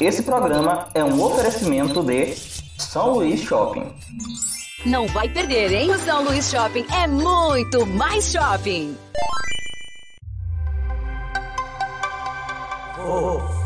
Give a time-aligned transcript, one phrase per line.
[0.00, 2.32] Esse programa é um oferecimento de
[2.78, 3.92] São Luís Shopping.
[4.86, 5.90] Não vai perder, hein?
[5.90, 8.96] O São Luís Shopping é muito mais shopping.
[13.00, 13.57] Oh.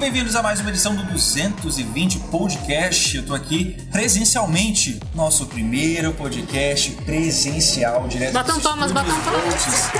[0.00, 3.18] Bem-vindos a mais uma edição do 220 Podcast.
[3.18, 9.90] Eu tô aqui presencialmente, nosso primeiro podcast presencial, direto Batam dos palmas, batam palmas.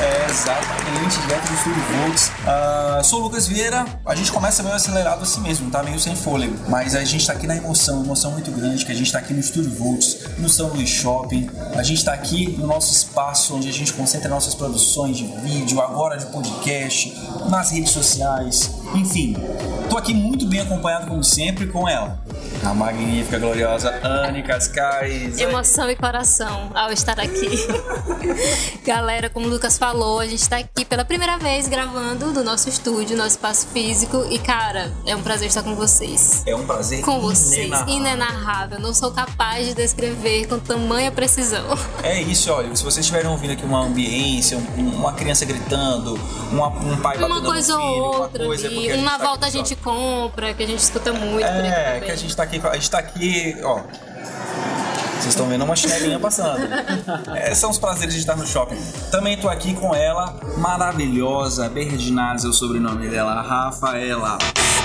[0.00, 2.28] É, exatamente, direto do Estúdio Volts.
[2.28, 6.14] Uh, sou o Lucas Vieira, a gente começa meio acelerado assim mesmo, tá meio sem
[6.14, 9.18] fôlego, mas a gente tá aqui na emoção, emoção muito grande, que a gente tá
[9.18, 13.56] aqui no Estúdio Volts, no São Luís Shopping, a gente tá aqui no nosso espaço
[13.56, 17.12] onde a gente concentra nossas produções de vídeo, agora de podcast,
[17.48, 19.36] nas redes sociais, enfim.
[19.88, 22.20] Tô aqui muito bem acompanhado, como sempre, com ela.
[22.64, 25.38] A magnífica, gloriosa Anne Cascais.
[25.40, 27.48] Emoção e coração ao estar aqui.
[28.84, 32.68] Galera, como o Lucas falou, a gente tá aqui pela primeira vez gravando do nosso
[32.68, 34.26] estúdio, nosso espaço físico.
[34.30, 36.42] E, cara, é um prazer estar com vocês.
[36.46, 37.66] É um prazer Com vocês.
[37.66, 37.94] inenarrável.
[37.94, 38.78] Inenarrável.
[38.80, 41.64] Não sou capaz de descrever com tamanha precisão.
[42.02, 46.18] É isso, olha, se vocês estiverem ouvindo aqui uma ambiência, um- uma criança gritando,
[46.52, 48.44] uma- um pai batendo Uma no coisa filho, ou uma outra.
[48.46, 48.79] coisa, é ali.
[48.80, 49.80] Porque a gente Uma tá volta a aqui gente só.
[49.82, 52.98] compra, que a gente escuta muito É, que a gente tá aqui, a gente tá
[52.98, 53.80] aqui, ó.
[55.20, 56.60] Vocês estão vendo uma chinelinha passando.
[57.36, 58.76] É, são os prazeres de estar no shopping.
[59.10, 64.38] Também tô aqui com ela, maravilhosa, Berdinaz é o sobrenome dela, Rafaela.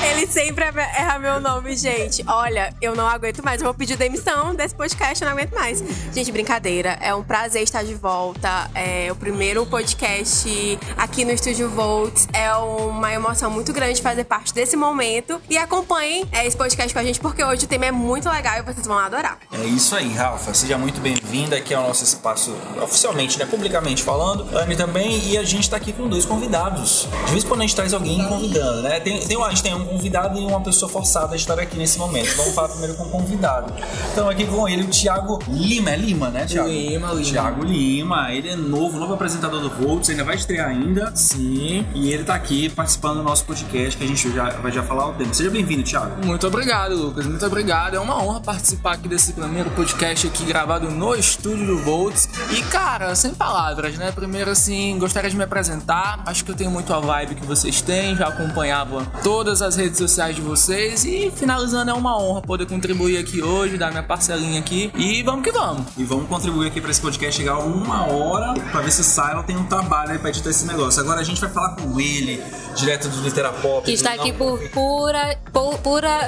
[0.05, 2.23] Ele sempre erra meu nome, gente.
[2.27, 3.59] Olha, eu não aguento mais.
[3.59, 5.83] Eu vou pedir demissão desse podcast, eu não aguento mais.
[6.13, 6.97] Gente, brincadeira.
[7.01, 8.69] É um prazer estar de volta.
[8.75, 10.47] É o primeiro podcast
[10.95, 12.27] aqui no Estúdio Volts.
[12.31, 15.41] É uma emoção muito grande fazer parte desse momento.
[15.49, 18.59] E acompanhem é, esse podcast com a gente, porque hoje o tema é muito legal
[18.59, 19.39] e vocês vão adorar.
[19.51, 20.53] É isso aí, Rafa.
[20.53, 23.45] Seja muito bem-vinda aqui ao nosso espaço, oficialmente, né?
[23.47, 24.55] Publicamente falando.
[24.55, 25.29] Anne também.
[25.29, 27.07] E a gente tá aqui com dois convidados.
[27.25, 28.99] De vez em quando a gente traz alguém convidando, né?
[28.99, 31.97] Tem, tem, a gente tem um convidado e uma pessoa forçada a estar aqui nesse
[31.97, 32.35] momento.
[32.35, 33.73] Vamos falar primeiro com o convidado.
[34.11, 35.91] Então, aqui com ele, o Thiago Lima.
[35.91, 36.67] É Lima, né, Thiago?
[36.67, 37.23] Lima, Lima.
[37.23, 38.33] Thiago Lima.
[38.33, 40.09] Ele é novo, novo apresentador do Volts.
[40.09, 41.15] Ainda vai estrear ainda.
[41.15, 41.85] Sim.
[41.93, 45.07] E ele tá aqui participando do nosso podcast, que a gente já, vai já falar
[45.07, 45.33] o tempo.
[45.33, 46.25] Seja bem-vindo, Thiago.
[46.25, 47.25] Muito obrigado, Lucas.
[47.25, 47.95] Muito obrigado.
[47.95, 52.27] É uma honra participar aqui desse primeiro podcast aqui gravado no estúdio do Volts.
[52.51, 54.11] E, cara, sem palavras, né?
[54.11, 56.21] Primeiro, assim, gostaria de me apresentar.
[56.25, 58.15] Acho que eu tenho muito a vibe que vocês têm.
[58.15, 61.03] Já acompanhava todas as redes sociais de vocês.
[61.05, 64.91] E, finalizando, é uma honra poder contribuir aqui hoje, dar minha parcelinha aqui.
[64.95, 65.85] E vamos que vamos.
[65.97, 69.43] E vamos contribuir aqui para esse podcast chegar uma hora para ver se o Silo
[69.43, 71.01] tem um trabalho aí para editar esse negócio.
[71.01, 72.41] Agora a gente vai falar com ele,
[72.75, 73.83] direto do Literapop.
[73.85, 75.37] Que está aqui por pura.
[75.51, 76.19] pu- pura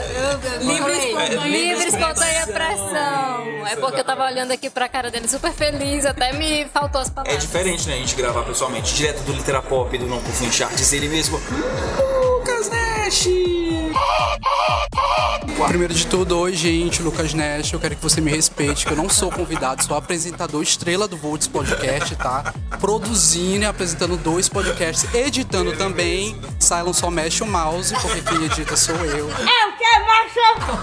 [0.62, 2.00] Livre espontânea livre pressão.
[2.00, 3.68] espontânea pressão.
[3.68, 7.08] É porque eu tava olhando aqui pra cara dele super feliz, até me faltou as
[7.10, 7.42] É palavras.
[7.44, 7.96] diferente, né?
[7.96, 11.40] A gente gravar pessoalmente, direto do Literapop, do Não Confio em Charts, ele mesmo.
[13.08, 13.67] Lucas Nash!
[15.68, 18.98] Primeiro de tudo, oi gente, Lucas Nash, eu quero que você me respeite, que eu
[18.98, 22.52] não sou convidado, sou apresentador estrela do Volts Podcast, tá?
[22.80, 26.40] Produzindo e apresentando dois podcasts, editando também.
[26.60, 29.30] Silon só mexe o mouse, porque quem edita sou eu.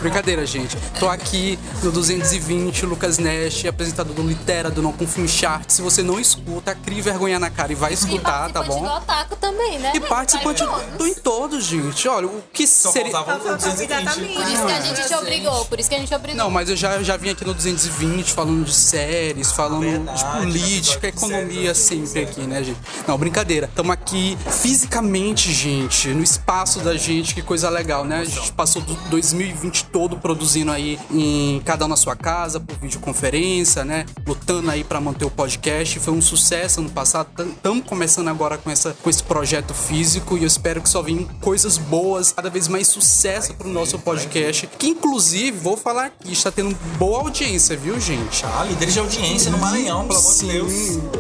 [0.00, 0.76] Brincadeira, gente.
[0.98, 5.69] Tô aqui no 220, Lucas Nash, apresentador do Litera, do Não Confio Chart.
[5.70, 8.82] Se você não escuta, crie vergonha na cara e vai E escutar, tá participante bom?
[8.82, 9.92] do Otaku também, né?
[9.94, 10.62] E participante
[10.98, 12.06] do em todos, gente.
[12.08, 13.54] Olha, o que Só seria.
[13.54, 13.92] o 220.
[13.92, 14.34] Exatamente.
[14.34, 16.44] Por isso que a gente te obrigou, por isso que a gente obrigou.
[16.44, 20.41] Não, mas eu já, já vim aqui no 220 falando de séries, falando Verdade, de
[20.41, 22.78] política, economia séries, sempre aqui, né, gente?
[23.06, 23.66] Não, brincadeira.
[23.66, 28.20] Estamos aqui fisicamente, gente, no espaço da gente, que coisa legal, né?
[28.20, 32.76] A gente passou do 2020 todo produzindo aí em cada um na sua casa, por
[32.78, 34.06] videoconferência, né?
[34.26, 35.98] Lutando aí pra manter o podcast.
[36.00, 37.28] Foi um sucesso ano passado.
[37.43, 41.25] Estamos começando agora com, essa, com esse projeto físico e eu espero que só venham
[41.41, 44.69] coisas boas, cada vez mais sucesso pro nosso podcast.
[44.78, 48.44] Que inclusive, vou falar aqui, está tendo boa audiência, viu, gente?
[48.44, 50.73] Ah, líder de audiência no Maranhão, pelo amor de Deus.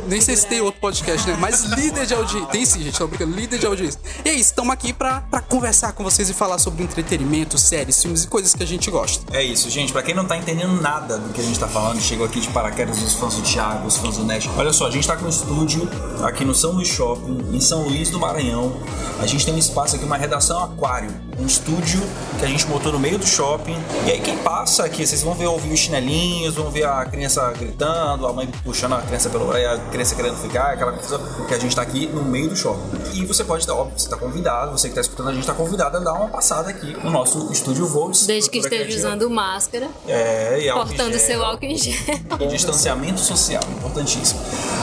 [0.08, 1.36] Nem sei se tem outro podcast, né?
[1.40, 2.48] Mas líder de audiência.
[2.48, 3.34] Tem sim, gente, tô brincando.
[3.34, 4.00] Líder de audiência.
[4.24, 8.00] E é isso, estamos aqui pra, pra conversar com vocês e falar sobre entretenimento, séries,
[8.00, 9.36] filmes e coisas que a gente gosta.
[9.36, 9.92] É isso, gente.
[9.92, 12.48] Pra quem não tá entendendo nada do que a gente tá falando, chegou aqui de
[12.48, 14.48] paraquedas os fãs do Thiago, os fãs do Nash.
[14.56, 15.88] Olha só, a gente tá com um estúdio
[16.22, 18.76] aqui no São Luís Shopping, em São Luís do Maranhão.
[19.18, 21.10] A gente tem um espaço aqui, uma redação aquário.
[21.38, 22.02] Um estúdio
[22.38, 23.76] que a gente montou no meio do shopping.
[24.06, 27.52] E aí quem passa aqui, vocês vão ver ouvir os chinelinhos, vão ver a criança
[27.52, 31.54] gritando, a mãe puxando a criança pelo braço, a criança querendo ficar, aquela coisa que
[31.54, 32.80] a gente tá aqui no meio do shopping.
[33.14, 35.96] E você pode, óbvio, você tá convidado, você que tá escutando a gente tá convidado
[35.96, 38.26] a dar uma passada aqui no nosso estúdio Volts.
[38.26, 39.08] Desde que esteja criativa.
[39.08, 41.94] usando máscara, É, e portando seu álcool em gel.
[42.40, 44.40] E distanciamento social, importantíssimo.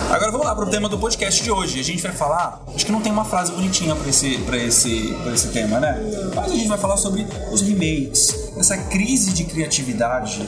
[0.10, 1.80] Agora vamos lá pro tema do podcast de hoje.
[1.80, 5.14] A gente vai falar, acho que não tem uma frase bonitinha pra esse, pra esse,
[5.24, 5.98] pra esse tema, né?
[6.36, 10.42] Mas a gente vai falar sobre os remakes, essa crise de criatividade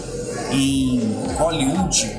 [0.52, 1.02] em
[1.38, 2.10] Hollywood,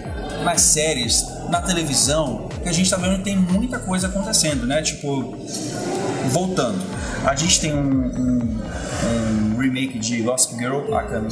[0.44, 4.82] nas séries, na televisão, que a gente tá vendo que tem muita coisa acontecendo, né?
[4.82, 5.36] Tipo,
[6.30, 6.82] voltando,
[7.24, 8.54] a gente tem um, um-
[9.54, 11.28] um remake de Gossip Girl a, cam-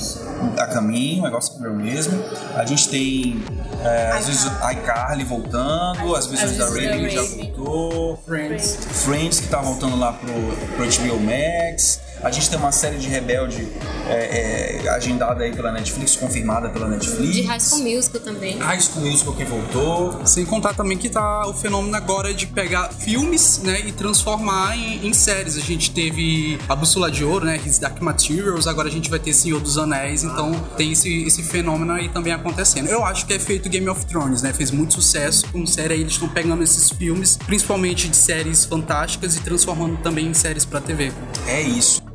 [0.59, 2.23] a caminho, é Gossip Girl mesmo.
[2.55, 3.43] A gente tem
[3.83, 8.79] é, às vezes iCarly voltando, às vezes da Raven já voltou, Friends.
[9.05, 10.33] Friends que tá voltando lá pro,
[10.77, 12.01] pro HBO Max.
[12.23, 13.67] A gente tem uma série de Rebelde
[14.09, 17.35] é, é, agendada aí pela Netflix, confirmada pela Netflix.
[17.35, 18.59] De High School Musical também.
[18.59, 20.25] High School Musical que voltou.
[20.25, 25.09] Sem contar também que tá o fenômeno agora de pegar filmes, né, e transformar em,
[25.09, 25.57] em séries.
[25.57, 29.19] A gente teve a Bússola de Ouro, né, His Dark Materials, agora a gente vai
[29.19, 32.87] ter Senhor dos Anéis, então tem esse, esse fenômeno aí também acontecendo.
[32.89, 36.01] Eu acho que é feito Game of Thrones, né, fez muito sucesso com série aí,
[36.01, 40.81] eles estão pegando esses filmes, principalmente de séries fantásticas e transformando também em séries pra
[40.81, 41.13] TV.
[41.49, 42.12] É isso.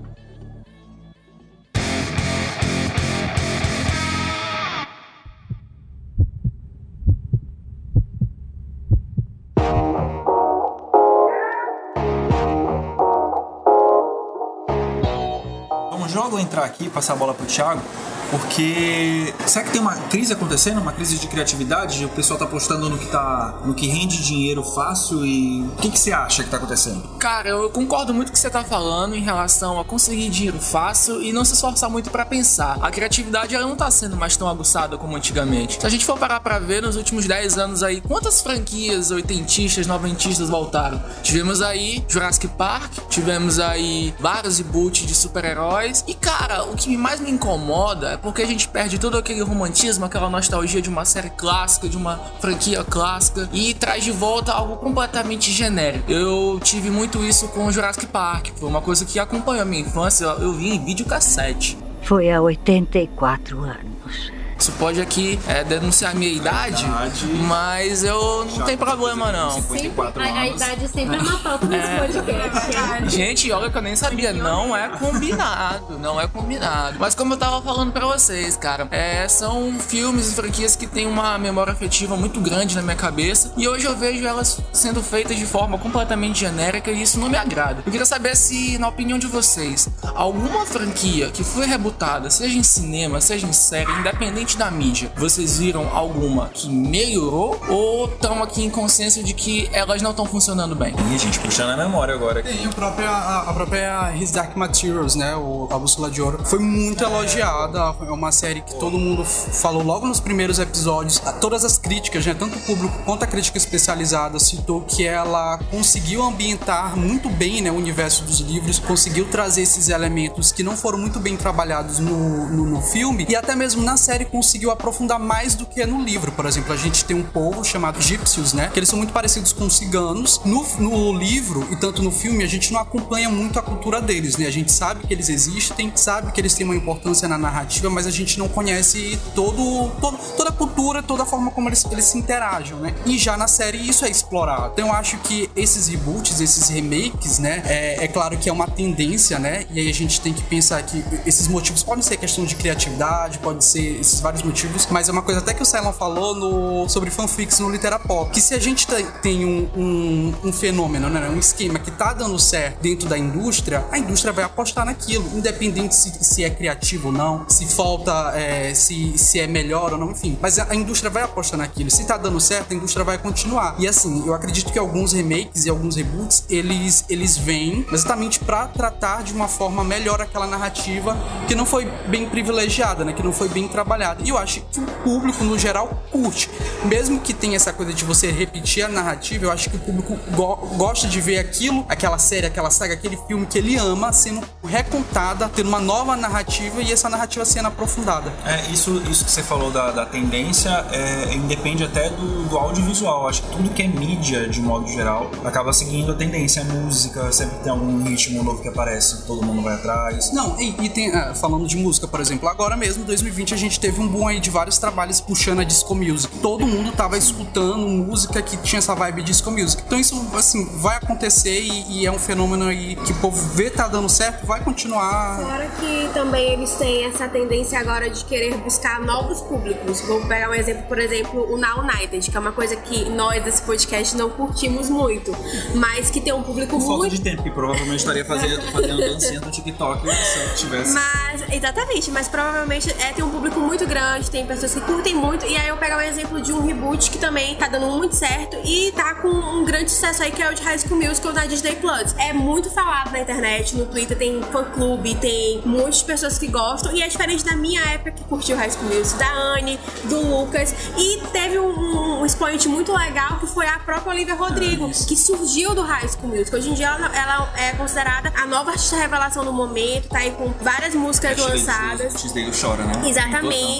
[16.77, 17.81] Aqui passar a bola pro Thiago,
[18.29, 22.06] porque será que tem uma crise acontecendo, uma crise de criatividade?
[22.06, 25.89] O pessoal tá apostando no que tá, no que rende dinheiro fácil e o que
[25.89, 27.07] que você acha que tá acontecendo?
[27.18, 30.59] Cara, eu concordo muito com o que você tá falando em relação a conseguir dinheiro
[30.59, 32.77] fácil e não se esforçar muito pra pensar.
[32.81, 35.79] A criatividade ela não tá sendo mais tão aguçada como antigamente.
[35.79, 39.88] Se a gente for parar pra ver nos últimos 10 anos aí, quantas franquias oitentistas,
[39.88, 41.01] noventistas voltaram?
[41.24, 47.19] Tivemos aí Jurassic Park, tivemos aí vários reboots de super-heróis e cara, o que mais
[47.19, 51.87] me incomoda porque a gente perde todo aquele romantismo, aquela nostalgia de uma série clássica,
[51.87, 56.11] de uma franquia clássica e traz de volta algo completamente genérico.
[56.11, 60.25] Eu tive muito isso com Jurassic Park, foi uma coisa que acompanhou a minha infância,
[60.25, 61.77] eu vi em videocassete.
[62.01, 64.37] Foi há 84 anos.
[64.59, 67.25] Isso pode aqui é, denunciar a minha idade, Idade.
[67.48, 69.51] mas eu não tem problema não.
[69.51, 73.09] 54 A, a idade sempre é uma pauta nesse podcast.
[73.15, 76.98] Gente, olha que eu nem sabia, não é combinado, não é combinado.
[77.00, 81.06] Mas como eu tava falando pra vocês, cara, é, são filmes e franquias que têm
[81.06, 85.38] uma memória afetiva muito grande na minha cabeça e hoje eu vejo elas sendo feitas
[85.38, 87.83] de forma completamente genérica e isso não me agrada.
[87.86, 92.63] Eu queria saber se, na opinião de vocês, alguma franquia que foi rebutada, seja em
[92.63, 98.63] cinema, seja em série, independente da mídia, vocês viram alguma que melhorou ou estão aqui
[98.63, 100.94] em consciência de que elas não estão funcionando bem?
[101.11, 102.55] E a gente puxando a memória agora aqui.
[102.55, 105.35] Tem a própria, a, a própria His Dark Materials, né?
[105.35, 106.39] O, a Bússola de Ouro.
[106.45, 107.95] Foi muito elogiada.
[108.01, 111.21] É uma série que todo mundo falou logo nos primeiros episódios.
[111.41, 112.33] Todas as críticas, né?
[112.33, 117.71] Tanto o público quanto a crítica especializada citou que ela conseguiu ambientar muito bem né,
[117.71, 122.47] o universo dos livros, conseguiu trazer esses elementos que não foram muito bem trabalhados no,
[122.50, 126.31] no, no filme e até mesmo na série conseguiu aprofundar mais do que no livro.
[126.31, 128.69] Por exemplo, a gente tem um povo chamado Gypsies, né?
[128.72, 130.39] Que eles são muito parecidos com ciganos.
[130.45, 134.38] No, no livro e tanto no filme, a gente não acompanha muito a cultura deles,
[134.38, 134.45] né?
[134.45, 138.06] A gente sabe que eles existem, sabe que eles têm uma importância na narrativa, mas
[138.06, 142.06] a gente não conhece todo, todo- toda a cultura, toda a forma como eles, eles
[142.06, 142.94] se interagem, né?
[143.08, 144.70] E já na série isso é explorado.
[144.74, 147.63] Então eu acho que esses reboots, esses remakes, né?
[147.65, 149.65] É, é claro que é uma tendência, né?
[149.72, 153.39] E aí a gente tem que pensar que esses motivos podem ser questão de criatividade,
[153.39, 156.89] pode ser esses vários motivos, mas é uma coisa até que o Cylon falou no,
[156.89, 158.86] sobre fanfics no Literapop, que se a gente
[159.22, 161.29] tem- um, um, um fenômeno, né?
[161.29, 165.96] Um esquema que tá dando certo dentro da indústria, a indústria vai apostar naquilo, independente
[165.96, 170.12] se, se é criativo ou não, se falta, é, se, se é melhor ou não,
[170.12, 170.38] enfim.
[170.41, 171.89] Mas a, a indústria vai apostar naquilo.
[171.89, 173.75] Se tá dando certo, a indústria vai continuar.
[173.79, 178.67] E assim, eu acredito que alguns remakes e alguns reboots, eles, eles vêm exatamente pra
[178.67, 181.15] tratar de uma forma melhor aquela narrativa
[181.48, 183.13] que não foi bem privilegiada, né?
[183.13, 184.16] Que não foi bem trabalhada.
[184.24, 186.50] E eu acho que o público, no geral, curte.
[186.86, 190.17] Mesmo que tenha essa coisa de você repetir a narrativa, eu acho que o público
[190.36, 194.41] go- gosta de ver aquilo, aquela série, aquela saga, aquele filme que ele ama sendo
[194.63, 198.31] recontada, tendo uma nova narrativa e essa narrativa sendo aprofundada.
[198.45, 203.27] É, isso, isso que você falou da, da tendência é, independe até do, do audiovisual.
[203.27, 206.62] Acho que tudo que é mídia, de modo geral, acaba seguindo a tendência.
[206.62, 210.31] A música, sempre tem algum ritmo novo que aparece, todo mundo vai atrás.
[210.31, 213.79] Não, e, e tem, ah, falando de música, por exemplo, agora mesmo, 2020, a gente
[213.79, 216.39] teve um um boom aí de vários trabalhos puxando a disco music.
[216.39, 219.83] Todo mundo tava escutando música que tinha essa vibe disco music.
[219.85, 223.69] Então isso, assim, vai acontecer e, e é um fenômeno aí que o povo vê
[223.69, 225.39] tá dando certo, vai continuar.
[225.41, 230.01] Fora que também eles têm essa tendência agora de querer buscar novos públicos.
[230.01, 233.43] Vou pegar um exemplo, por exemplo, o Now United, que é uma coisa que nós
[233.43, 235.31] desse podcast não curtimos muito,
[235.75, 238.97] mas que tem um público Por falta muito de tempo, que provavelmente estaria fazendo, fazendo
[238.97, 240.93] dancinha no TikTok se eu tivesse.
[240.93, 243.97] Mas, exatamente, mas provavelmente é, tem um público muito grande,
[244.30, 245.46] tem pessoas que curtem muito.
[245.46, 248.58] E aí eu pego um exemplo de um reboot que também tá dando muito certo
[248.63, 251.46] e tá com um grande sucesso aí, que é o de High School Musical da
[251.46, 252.16] Disney Plus.
[252.18, 256.94] É muito falado na internet, no Twitter tem fã-clube, tem muitas pessoas que gostam.
[256.94, 260.74] E é diferente da minha época que curtiu High School Musical, da Anne, do Lucas.
[260.98, 265.74] E teve um, um expoente muito legal que foi a própria Olivia Rodrigo, que surgiu
[265.74, 266.60] do High School Musical.
[266.60, 270.32] Hoje em dia ela, ela é considerada a nova artista revelação do momento, tá aí
[270.32, 272.13] com várias músicas lançadas.
[272.16, 273.10] X-Day chora, né?
[273.10, 273.76] Exatamente,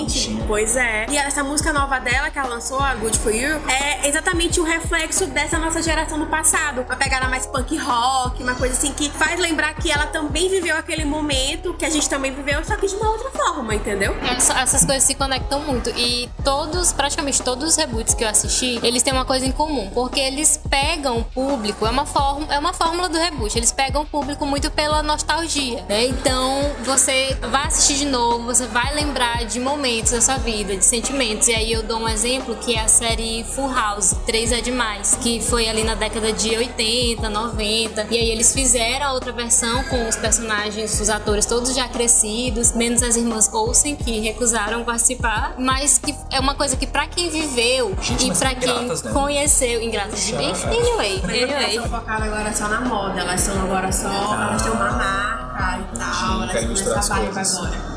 [0.48, 1.06] pois é.
[1.10, 4.64] E essa música nova dela que ela lançou, a Good For You, é exatamente um
[4.64, 6.82] reflexo dessa nossa geração do passado.
[6.82, 10.76] Uma pegada mais punk rock, uma coisa assim que faz lembrar que ela também viveu
[10.78, 14.16] aquele momento que a gente também viveu, só que de uma outra forma, entendeu?
[14.36, 15.90] Essa- essas coisas se conectam muito.
[15.92, 19.90] E todos, praticamente todos os reboots que eu assisti, eles têm uma coisa em comum.
[19.94, 22.06] Porque eles pegam o público, é uma,
[22.50, 23.58] é uma fórmula do reboot.
[23.58, 25.84] Eles pegam o público muito pela nostalgia.
[25.88, 26.06] né?
[26.06, 30.84] Então você vai assistir de novo, você vai lembrar de momentos da sua vida, de
[30.84, 31.48] sentimentos.
[31.48, 35.18] E aí eu dou um exemplo que é a série Full House, 3 é demais,
[35.22, 38.08] que foi ali na década de 80, 90.
[38.12, 42.74] E aí eles fizeram a outra versão com os personagens, os atores todos já crescidos,
[42.74, 45.54] menos as irmãs Olsen, que recusaram participar.
[45.58, 49.12] Mas que é uma coisa que pra quem viveu Gente, e são quem ingratas, né?
[49.14, 50.52] conheceu, ingratas de bem.
[50.52, 51.54] Anyway, anyway.
[51.54, 54.10] Elas são focadas agora só na moda, elas são agora só.
[54.10, 57.97] Elas têm uma marca e tal, elas querem misturar as começam a agora.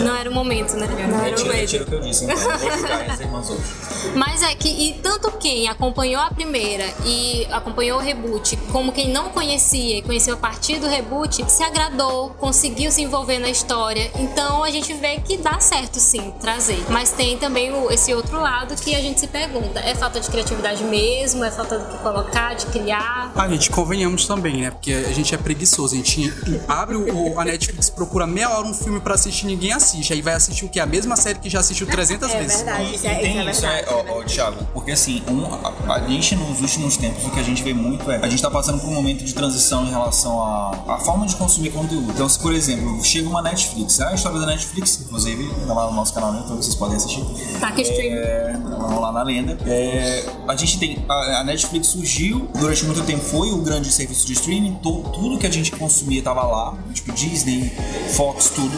[0.00, 0.86] Não era o momento, né?
[1.24, 2.36] Retira, retira o que eu disse, então.
[2.36, 3.62] Vou julgar as irmãs hoje.
[4.14, 9.10] Mas é que e tanto quem acompanhou a primeira e acompanhou o reboot, como quem
[9.12, 14.10] não conhecia e conheceu a partir do reboot, se agradou, conseguiu se envolver na história.
[14.16, 16.82] Então a gente vê que dá certo sim trazer.
[16.90, 20.28] Mas tem também o- esse outro lado que a gente se pergunta: é falta de
[20.28, 21.44] criatividade mesmo?
[21.44, 23.32] É falta do que colocar, de criar?
[23.34, 24.70] A gente convenhamos também, né?
[24.70, 25.94] Porque a gente é preguiçoso.
[25.94, 26.32] A gente
[26.66, 30.12] abre o, a Netflix, procura meia hora um filme pra assistir ninguém assiste.
[30.12, 30.80] Aí vai assistir o quê?
[30.80, 32.56] A mesma série que já assistiu 300 É vezes.
[32.62, 35.94] verdade, isso é, tem isso isso, é é, ó, ó, Thiago, porque assim, um, a,
[35.94, 38.50] a gente nos últimos tempos, o que a gente vê muito é, a gente tá
[38.50, 42.10] passando por um momento de transição em relação à, à forma de consumir conteúdo.
[42.12, 45.94] Então, se por exemplo, chega uma Netflix, a história da Netflix, inclusive, tá lá no
[45.96, 47.24] nosso canal no YouTube, vocês podem assistir.
[47.60, 48.14] Tá que stream.
[48.18, 49.56] É, vamos lá na lenda.
[49.66, 51.04] É, a gente tem.
[51.08, 55.38] A, a Netflix surgiu, durante muito tempo foi o grande serviço de streaming, to- tudo
[55.38, 57.72] que a gente consumia tava lá, tipo Disney,
[58.14, 58.76] Fox, tudo.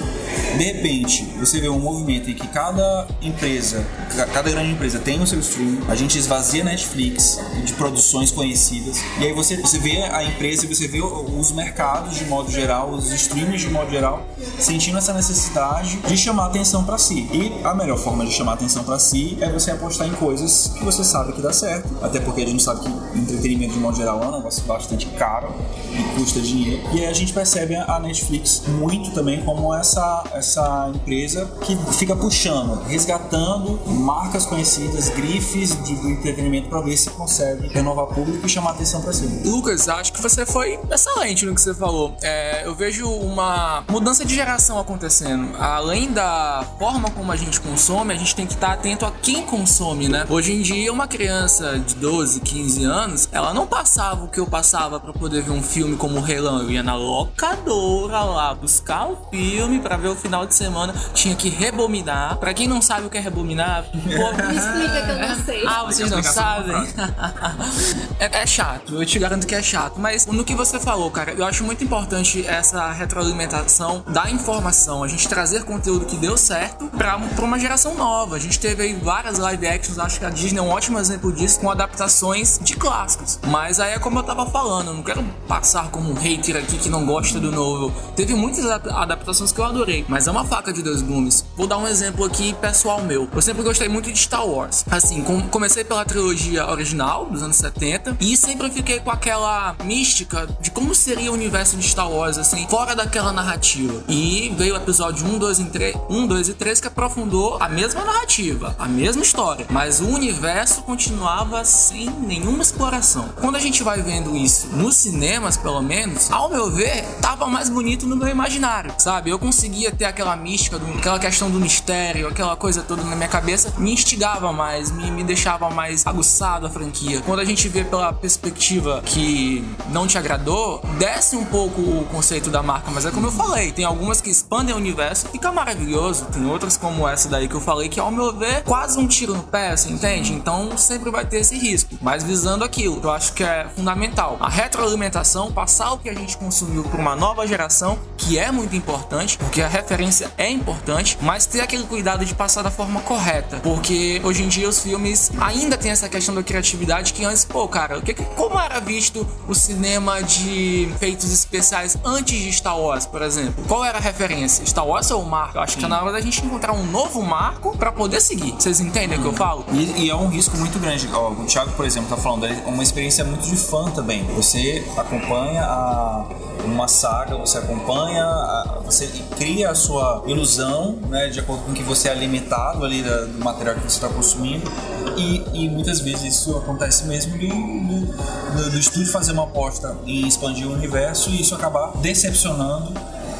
[0.58, 3.84] De repente, você vê um movimento em que cada empresa,
[4.16, 8.98] ca- cada grande empresa tem o seu streaming, a gente esvazia Netflix de produções conhecidas,
[9.20, 12.90] e aí você, você vê a empresa e você vê os mercados de modo geral,
[12.90, 14.26] os streamers de modo geral,
[14.58, 17.28] sentindo essa necessidade de chamar atenção para si.
[17.32, 20.84] E a melhor forma de chamar atenção para si é você apostar em coisas que
[20.84, 21.88] você sabe que dá certo.
[22.02, 25.54] Até porque a gente sabe que entretenimento de modo geral é um negócio bastante caro
[25.92, 26.82] e custa dinheiro.
[26.94, 30.59] E aí a gente percebe a Netflix muito também como essa, essa
[30.94, 37.68] empresa que fica puxando, resgatando marcas conhecidas, grifes de, do entretenimento para ver se consegue
[37.68, 39.26] renovar público e chamar atenção para si.
[39.44, 42.16] Lucas, acho que você foi excelente no que você falou.
[42.22, 45.56] É, eu vejo uma mudança de geração acontecendo.
[45.56, 49.42] Além da forma como a gente consome, a gente tem que estar atento a quem
[49.42, 50.26] consome, né?
[50.28, 54.46] Hoje em dia, uma criança de 12, 15 anos, ela não passava o que eu
[54.46, 56.62] passava pra poder ver um filme como o Rei Leão.
[56.62, 61.48] Eu ia na locadora lá buscar o filme pra ver o final semana, tinha que
[61.48, 62.36] rebobinar.
[62.36, 65.64] Pra quem não sabe o que é rebobinar, pô, Me explica que eu não sei.
[65.66, 66.76] ah, vocês não sabem?
[68.18, 69.98] é, é chato, eu te garanto que é chato.
[69.98, 75.02] Mas no que você falou, cara, eu acho muito importante essa retroalimentação da informação.
[75.02, 78.36] A gente trazer conteúdo que deu certo pra, pra uma geração nova.
[78.36, 81.32] A gente teve aí várias live actions, acho que a Disney é um ótimo exemplo
[81.32, 83.38] disso, com adaptações de clássicos.
[83.46, 86.78] Mas aí é como eu tava falando, eu não quero passar como um hater aqui
[86.78, 87.92] que não gosta do novo.
[88.16, 91.44] Teve muitas adap- adaptações que eu adorei, mas é uma faca de dois gumes.
[91.54, 93.28] Vou dar um exemplo aqui pessoal meu.
[93.34, 94.84] Eu sempre gostei muito de Star Wars.
[94.90, 100.48] Assim, com- comecei pela trilogia original dos anos 70 e sempre fiquei com aquela mística
[100.60, 104.02] de como seria o universo de Star Wars, assim, fora daquela narrativa.
[104.08, 107.68] E veio o episódio 1, 2 e 3, 1, 2 e 3 que aprofundou a
[107.68, 113.28] mesma narrativa, a mesma história, mas o universo continuava sem nenhuma exploração.
[113.40, 117.68] Quando a gente vai vendo isso nos cinemas, pelo menos, ao meu ver, tava mais
[117.68, 119.28] bonito no meu imaginário, sabe?
[119.28, 123.16] Eu conseguia ter aquela aquela mística, do, aquela questão do mistério, aquela coisa toda na
[123.16, 127.20] minha cabeça, me instigava mais, me, me deixava mais aguçado a franquia.
[127.22, 132.50] Quando a gente vê pela perspectiva que não te agradou, desce um pouco o conceito
[132.50, 136.26] da marca, mas é como eu falei, tem algumas que expandem o universo, fica maravilhoso,
[136.26, 139.34] tem outras como essa daí que eu falei, que ao meu ver, quase um tiro
[139.34, 140.32] no pé, você entende?
[140.32, 144.36] Então sempre vai ter esse risco, mas visando aquilo, eu acho que é fundamental.
[144.40, 148.76] A retroalimentação, passar o que a gente consumiu para uma nova geração, que é muito
[148.76, 153.58] importante, porque a referência é importante, mas ter aquele cuidado de passar da forma correta,
[153.62, 157.66] porque hoje em dia os filmes ainda tem essa questão da criatividade que antes, pô,
[157.68, 163.06] cara, o que, como era visto o cinema de efeitos especiais antes de Star Wars,
[163.06, 163.64] por exemplo?
[163.66, 164.64] Qual era a referência?
[164.66, 165.58] Star Wars ou o marco?
[165.58, 168.52] Eu acho que tá na hora da gente encontrar um novo marco para poder seguir.
[168.52, 169.64] Vocês entendem o que eu falo?
[169.72, 171.08] E, e é um risco muito grande.
[171.12, 174.24] Ó, o Thiago, por exemplo, tá falando, é uma experiência muito de fã também.
[174.34, 176.26] Você acompanha a,
[176.64, 181.82] uma saga, você acompanha, a, você cria a sua ilusão, né, de acordo com que
[181.82, 184.70] você é alimentado ali da, do material que você está consumindo.
[185.16, 189.96] E, e, muitas vezes isso acontece mesmo do, do, do, do estúdio fazer uma aposta
[190.06, 192.94] em expandir o universo e isso acabar decepcionando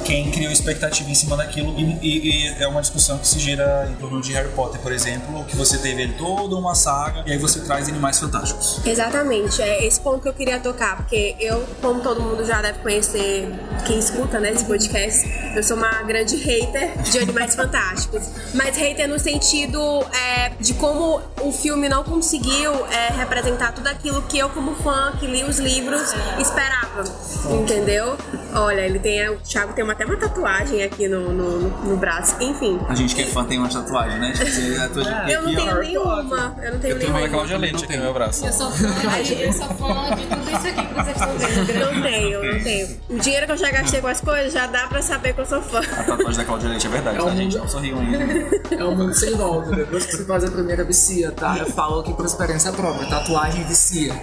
[0.05, 3.89] quem criou expectativa em cima daquilo e, e, e, é uma discussão que se gira
[3.91, 7.39] em torno de Harry Potter, por exemplo, que você teve toda uma saga e aí
[7.39, 8.81] você traz animais fantásticos.
[8.85, 12.81] Exatamente, é esse ponto que eu queria tocar, porque eu, como todo mundo já deve
[12.81, 13.49] conhecer,
[13.87, 18.23] quem escuta né, esse podcast, eu sou uma grande hater de animais fantásticos,
[18.55, 19.81] mas hater no sentido
[20.13, 25.13] é, de como o filme não conseguiu é, representar tudo aquilo que eu, como fã,
[25.19, 27.05] que li os livros, esperava,
[27.61, 28.17] entendeu?
[28.55, 32.37] Olha, ele tem, o Thiago tem uma até uma tatuagem aqui no, no, no, braço.
[32.41, 32.79] Enfim.
[32.89, 34.33] A gente que é fã tem uma tatuagem, né?
[34.33, 36.57] Tipo, você é, eu não tenho nenhuma.
[36.63, 38.47] Eu não tenho eu tenho uma Cláudia Leite aqui no meu braço.
[38.47, 41.81] Eu sou fã, eu sou fã de tudo isso aqui que vocês estão vendo.
[41.81, 43.01] Não tenho, não tenho.
[43.09, 45.47] O dinheiro que eu já gastei com as coisas já dá pra saber que eu
[45.47, 45.81] sou fã.
[45.81, 47.59] A tatuagem da Cláudia Leite é verdade, é tá, um gente?
[47.59, 48.19] Não sorriam ainda.
[48.75, 49.75] É um mundo sem volta.
[49.75, 51.57] Depois que você faz a primeira vicia, tá?
[51.59, 53.09] Eu falo aqui por experiência própria.
[53.09, 54.15] Tatuagem vicia.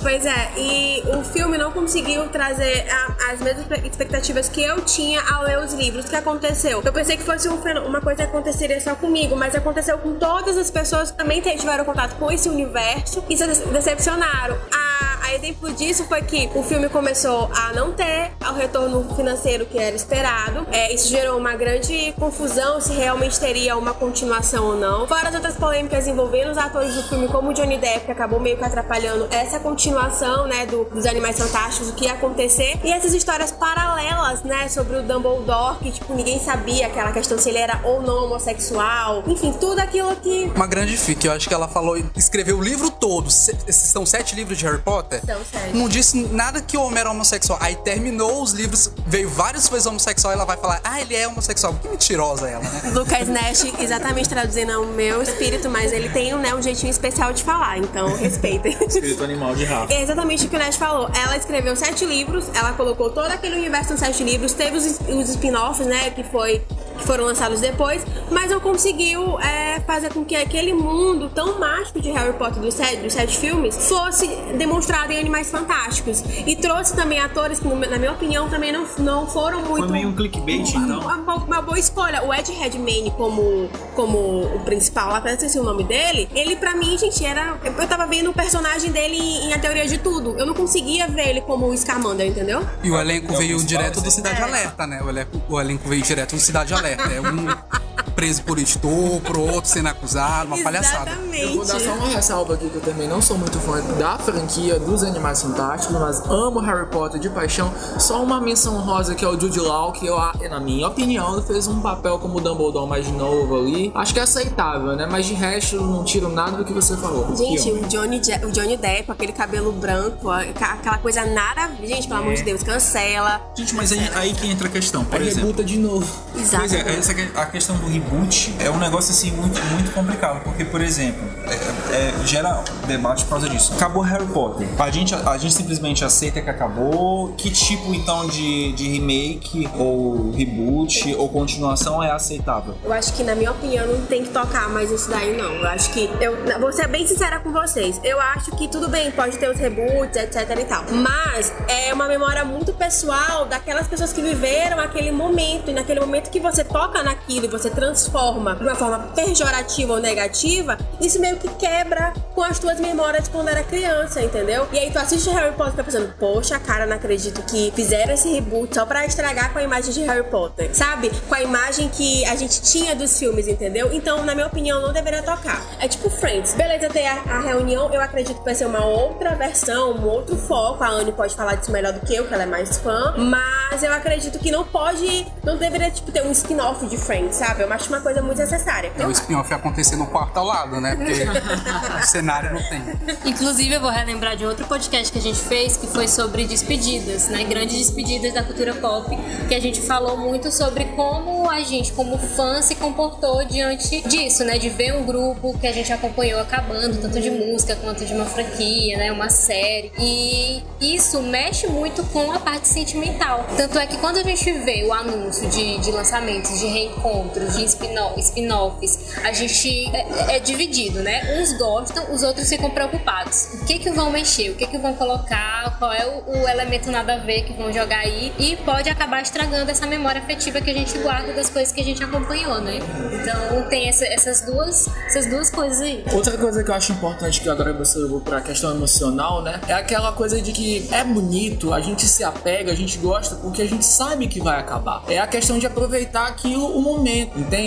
[0.00, 5.01] Pois é, e o filme não conseguiu trazer a, as mesmas expectativas que eu tinha
[5.30, 6.06] ao ler os livros.
[6.06, 6.82] O que aconteceu?
[6.84, 10.56] Eu pensei que fosse um uma coisa que aconteceria só comigo, mas aconteceu com todas
[10.56, 14.56] as pessoas que também tiveram contato com esse universo e se decepcionaram.
[14.72, 19.66] A, a exemplo disso foi que o filme começou a não ter o retorno financeiro
[19.66, 20.66] que era esperado.
[20.70, 25.06] É, isso gerou uma grande confusão se realmente teria uma continuação ou não.
[25.06, 28.40] Fora as outras polêmicas envolvendo os atores do filme, como o Johnny Depp, que acabou
[28.40, 32.78] meio que atrapalhando essa continuação, né, do, dos Animais Fantásticos, o que ia acontecer.
[32.84, 37.48] E essas histórias paralelas, né, sobre o Dumbledore que, tipo, ninguém sabia aquela questão se
[37.48, 39.22] ele era ou não homossexual.
[39.26, 40.50] Enfim, tudo aquilo que.
[40.54, 43.28] Uma grande fic, eu acho que ela falou, escreveu o livro todo.
[43.28, 45.21] Esses são sete livros de Harry Potter?
[45.22, 45.76] Sete.
[45.76, 47.58] Não disse nada que o homem era homossexual.
[47.62, 51.28] Aí terminou os livros, veio várias coisas homossexual e ela vai falar, ah, ele é
[51.28, 51.74] homossexual.
[51.74, 52.90] Que mentirosa ela, né?
[52.92, 57.42] Lucas Nash, exatamente traduzindo o meu espírito, mas ele tem né, um jeitinho especial de
[57.42, 58.76] falar, então respeitem.
[58.82, 59.92] Espírito animal de Rafa.
[59.92, 61.08] É exatamente o que o Nash falou.
[61.14, 65.28] Ela escreveu sete livros, ela colocou todo aquele universo em sete livros, teve os, os
[65.28, 70.24] spin spin-offs, né, que foi que foram lançados depois, mas não conseguiu é, fazer com
[70.24, 75.12] que aquele mundo tão mágico de Harry Potter dos sete, dos sete filmes fosse demonstrado
[75.12, 76.22] em Animais Fantásticos.
[76.46, 79.84] E trouxe também atores que, na minha opinião, também não, não foram muito.
[79.84, 81.00] Foi meio um clickbait, então.
[81.00, 82.22] Uma, uma, boa escolha.
[82.24, 84.18] O Ed Redmayne como, como
[84.54, 87.58] o principal, até esqueci o nome dele, ele pra mim, gente, era.
[87.64, 90.36] Eu tava vendo o personagem dele em, em A Teoria de Tudo.
[90.38, 92.66] Eu não conseguia ver ele como o Scamander, entendeu?
[92.82, 94.44] E o elenco é veio direto do Cidade é.
[94.44, 95.02] Alerta, né?
[95.02, 96.81] O elenco, o elenco veio direto do Cidade Alerta.
[96.88, 97.91] É um
[98.22, 101.10] preso por estupro, outro sendo acusado, uma palhaçada.
[101.32, 104.16] Eu vou dar só uma ressalva aqui que eu também não sou muito fã da
[104.16, 107.72] franquia dos Animais Fantásticos, mas amo Harry Potter de paixão.
[107.98, 110.16] Só uma menção rosa que é o Jude Law, que eu,
[110.48, 113.90] na minha opinião, fez um papel como Dumbledore mais novo ali.
[113.92, 115.08] Acho que é aceitável, né?
[115.10, 117.34] Mas de resto, não tiro nada do que você falou.
[117.36, 121.72] Gente, o Johnny, o Johnny Depp, aquele cabelo branco, aquela coisa nada.
[121.82, 122.22] Gente, pelo é.
[122.22, 123.40] amor de Deus, cancela.
[123.56, 125.48] Gente, mas aí, aí que entra a questão, por aí exemplo.
[125.48, 126.06] rebuta de novo.
[126.36, 126.68] Exato.
[126.68, 128.11] Pois é, essa, a questão do reboot
[128.58, 133.30] é um negócio assim muito, muito complicado, porque, por exemplo, é, é, gera debate por
[133.30, 133.72] causa disso.
[133.74, 134.68] Acabou Harry Potter.
[134.78, 137.32] A gente, a gente simplesmente aceita que acabou.
[137.36, 142.74] Que tipo então de, de remake ou reboot ou continuação é aceitável?
[142.84, 145.54] Eu acho que, na minha opinião, não tem que tocar mais isso daí, não.
[145.54, 146.08] Eu acho que.
[146.20, 148.00] Eu vou ser bem sincera com vocês.
[148.04, 150.84] Eu acho que tudo bem, pode ter os reboots, etc e tal.
[150.90, 155.70] Mas é uma memória muito pessoal daquelas pessoas que viveram aquele momento.
[155.70, 159.92] E naquele momento que você toca naquilo e você transforma transforma de uma forma pejorativa
[159.92, 164.66] ou negativa, isso meio que quebra com as tuas memórias quando era criança, entendeu?
[164.72, 168.14] E aí tu assiste Harry Potter e fica pensando, poxa, cara, não acredito que fizeram
[168.14, 171.10] esse reboot só pra estragar com a imagem de Harry Potter, sabe?
[171.28, 173.90] Com a imagem que a gente tinha dos filmes, entendeu?
[173.92, 175.62] Então, na minha opinião, não deveria tocar.
[175.78, 176.54] É tipo Friends.
[176.54, 180.36] Beleza, ter a, a reunião, eu acredito que vai ser uma outra versão, um outro
[180.36, 180.82] foco.
[180.82, 183.14] A Anne pode falar disso melhor do que eu, que ela é mais fã.
[183.16, 187.62] Mas eu acredito que não pode, não deveria, tipo, ter um spin-off de Friends, sabe?
[187.62, 188.92] Eu acho uma coisa muito necessária.
[188.98, 190.96] É o spin-off acontecer no quarto ao lado, né?
[190.96, 191.12] Porque
[192.02, 192.82] o cenário não tem.
[193.26, 197.28] Inclusive, eu vou relembrar de outro podcast que a gente fez, que foi sobre despedidas,
[197.28, 197.44] né?
[197.44, 199.16] Grandes despedidas da cultura pop,
[199.48, 204.44] que a gente falou muito sobre como a gente, como fã, se comportou diante disso,
[204.44, 204.58] né?
[204.58, 208.24] De ver um grupo que a gente acompanhou acabando, tanto de música quanto de uma
[208.24, 209.12] franquia, né?
[209.12, 209.92] Uma série.
[209.98, 213.46] E isso mexe muito com a parte sentimental.
[213.56, 217.64] Tanto é que quando a gente vê o anúncio de, de lançamentos, de reencontros, de
[217.74, 221.38] spin-offs, a gente é, é dividido, né?
[221.40, 223.54] Uns gostam, os outros ficam preocupados.
[223.62, 224.50] O que que vão mexer?
[224.50, 225.76] O que que vão colocar?
[225.78, 228.32] Qual é o, o elemento nada a ver que vão jogar aí?
[228.38, 231.84] E pode acabar estragando essa memória afetiva que a gente guarda das coisas que a
[231.84, 232.78] gente acompanhou, né?
[233.20, 236.04] Então tem essa- essas duas essas duas coisas aí.
[236.12, 239.60] Outra coisa que eu acho importante que agora você levou pra questão emocional, né?
[239.68, 243.62] É aquela coisa de que é bonito, a gente se apega, a gente gosta porque
[243.62, 245.02] a gente sabe que vai acabar.
[245.08, 247.61] É a questão de aproveitar aquilo o momento, entende?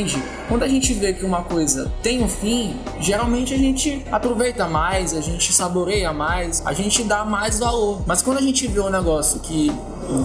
[0.47, 5.13] Quando a gente vê que uma coisa tem um fim, geralmente a gente aproveita mais,
[5.13, 8.03] a gente saboreia mais, a gente dá mais valor.
[8.05, 9.71] Mas quando a gente vê um negócio que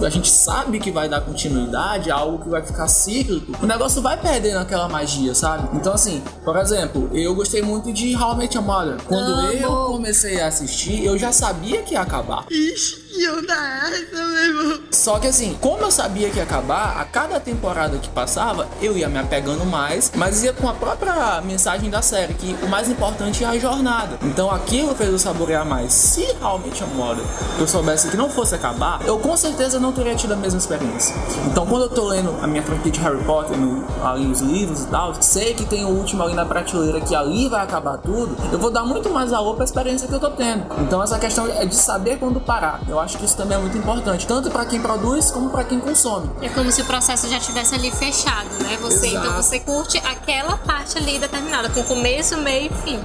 [0.05, 4.19] a gente sabe que vai dar continuidade, algo que vai ficar cíclico, o negócio vai
[4.19, 5.75] perdendo aquela magia, sabe?
[5.75, 8.97] Então, assim, por exemplo, eu gostei muito de How I Met Your Mother.
[9.07, 9.51] Quando Amo.
[9.53, 12.45] eu comecei a assistir, eu já sabia que ia acabar.
[14.91, 18.97] Só que assim, como eu sabia que ia acabar, a cada temporada que passava, eu
[18.97, 22.89] ia me apegando mais, mas ia com a própria mensagem da série, que o mais
[22.89, 24.17] importante é a jornada.
[24.23, 25.93] Então aquilo fez eu saborear mais.
[25.93, 27.21] Se realmente a moda
[27.59, 31.15] eu soubesse que não fosse acabar, eu com certeza não teria tido a mesma experiência.
[31.47, 34.83] Então quando eu tô lendo a minha franquia de Harry Potter, no- ali os livros
[34.83, 38.35] e tal, sei que tem o último ali na prateleira que ali vai acabar tudo,
[38.51, 40.65] eu vou dar muito mais valor pra experiência que eu tô tendo.
[40.81, 42.81] Então essa questão é de saber quando parar.
[42.87, 45.79] Eu acho que isso também é muito importante, tanto pra quem produz como pra quem
[45.79, 46.29] consome.
[46.41, 48.77] É como se o processo já tivesse ali fechado, né?
[48.81, 49.27] Você, Exato.
[49.27, 52.99] então você curte aquela parte ali determinada, com começo, meio e fim.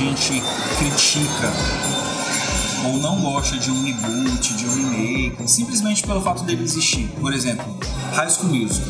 [0.00, 0.42] Gente,
[0.78, 1.52] critica
[2.86, 7.06] ou não gosta de um reboot, de um remake, simplesmente pelo fato dele existir.
[7.20, 7.66] Por exemplo,
[8.14, 8.88] High School Musical.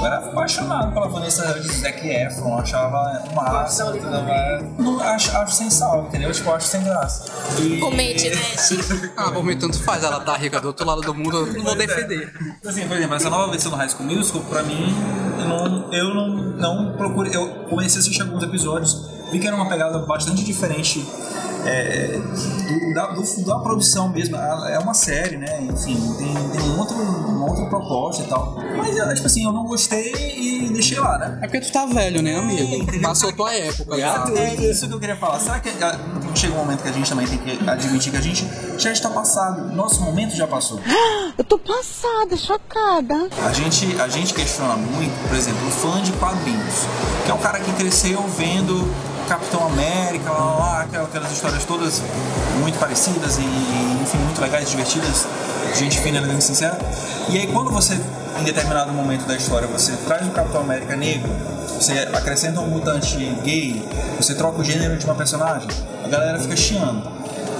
[0.00, 4.74] Eu era apaixonado pela Vanessa Hudgens, Zac Efron, achava massa, entendeu?
[4.78, 6.32] não, acho, acho sem sal, entendeu?
[6.32, 7.26] Tipo, acho sem graça.
[7.60, 8.82] E- Comente, né, Chico?
[9.16, 10.02] Ah, bom, mas tanto faz.
[10.02, 12.32] Ela tá rica do outro lado do mundo, eu não vou defender.
[12.66, 14.92] Assim, por exemplo, essa nova versão do High School Musical, pra mim,
[15.38, 17.36] eu não, eu não, não procurei.
[17.36, 21.04] Eu comecei a assistir alguns episódios, vi que era uma pegada bastante diferente
[21.64, 24.36] é, do- da, do- da produção mesmo.
[24.36, 25.60] É uma série, né?
[25.62, 28.56] Enfim, tem, tem um outro, uma outra proposta e tal.
[28.76, 31.38] Mas, é, tipo assim, eu não gostei e deixei lá, né?
[31.42, 33.00] É porque tu tá velho, né, amigo?
[33.00, 33.96] Passou tua época.
[33.98, 34.24] já.
[34.36, 35.38] É isso que eu queria falar.
[35.38, 35.98] Será que ah,
[36.34, 38.44] chega um momento que a gente também tem que admitir que a gente
[38.78, 39.72] já está passado?
[39.74, 40.80] Nosso momento já passou.
[41.38, 43.28] Eu tô passada, chocada.
[43.46, 46.74] A gente, a gente questiona muito, por exemplo, o fã de quadrinhos,
[47.24, 48.86] que é o cara que cresceu vendo
[49.28, 52.02] Capitão América, lá, lá, aquelas, histórias todas
[52.60, 53.42] muito parecidas e,
[54.02, 55.26] enfim, muito legais, divertidas,
[55.74, 56.78] gente fina, elegante e sincera.
[57.28, 57.98] E aí, quando você,
[58.40, 61.30] em determinado momento da história, você traz um Capitão América negro,
[61.66, 63.82] você acrescenta um mutante gay,
[64.18, 65.68] você troca o gênero de uma personagem,
[66.04, 67.10] a galera fica chiando.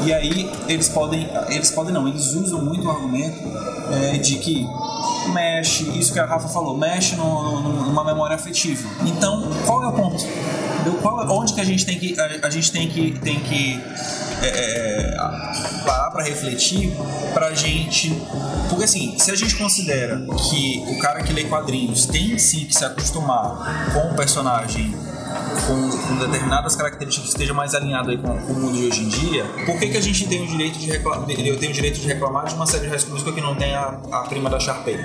[0.05, 3.39] E aí eles podem, eles podem não, eles usam muito o argumento
[3.93, 4.67] é, de que
[5.33, 8.89] mexe, isso que a Rafa falou, mexe no- no- numa memória afetiva.
[9.07, 10.25] Então, qual é o ponto?
[11.01, 13.81] Qual, onde que a gente tem que, a, a gente tem que, tem que
[14.43, 15.17] é, é,
[15.85, 16.93] parar para refletir
[17.33, 18.13] pra gente.
[18.69, 22.75] Porque assim, se a gente considera que o cara que lê quadrinhos tem sim que
[22.75, 24.95] se acostumar com o personagem
[25.67, 29.05] com, com determinadas características que esteja mais alinhado aí com, com o mundo de hoje
[29.05, 31.75] em dia, por que, que a gente tem o direito de reclamar, eu tenho o
[31.75, 34.19] direito de reclamar de uma série de High School Musical que não tem a, a
[34.29, 34.97] prima da Sharpay?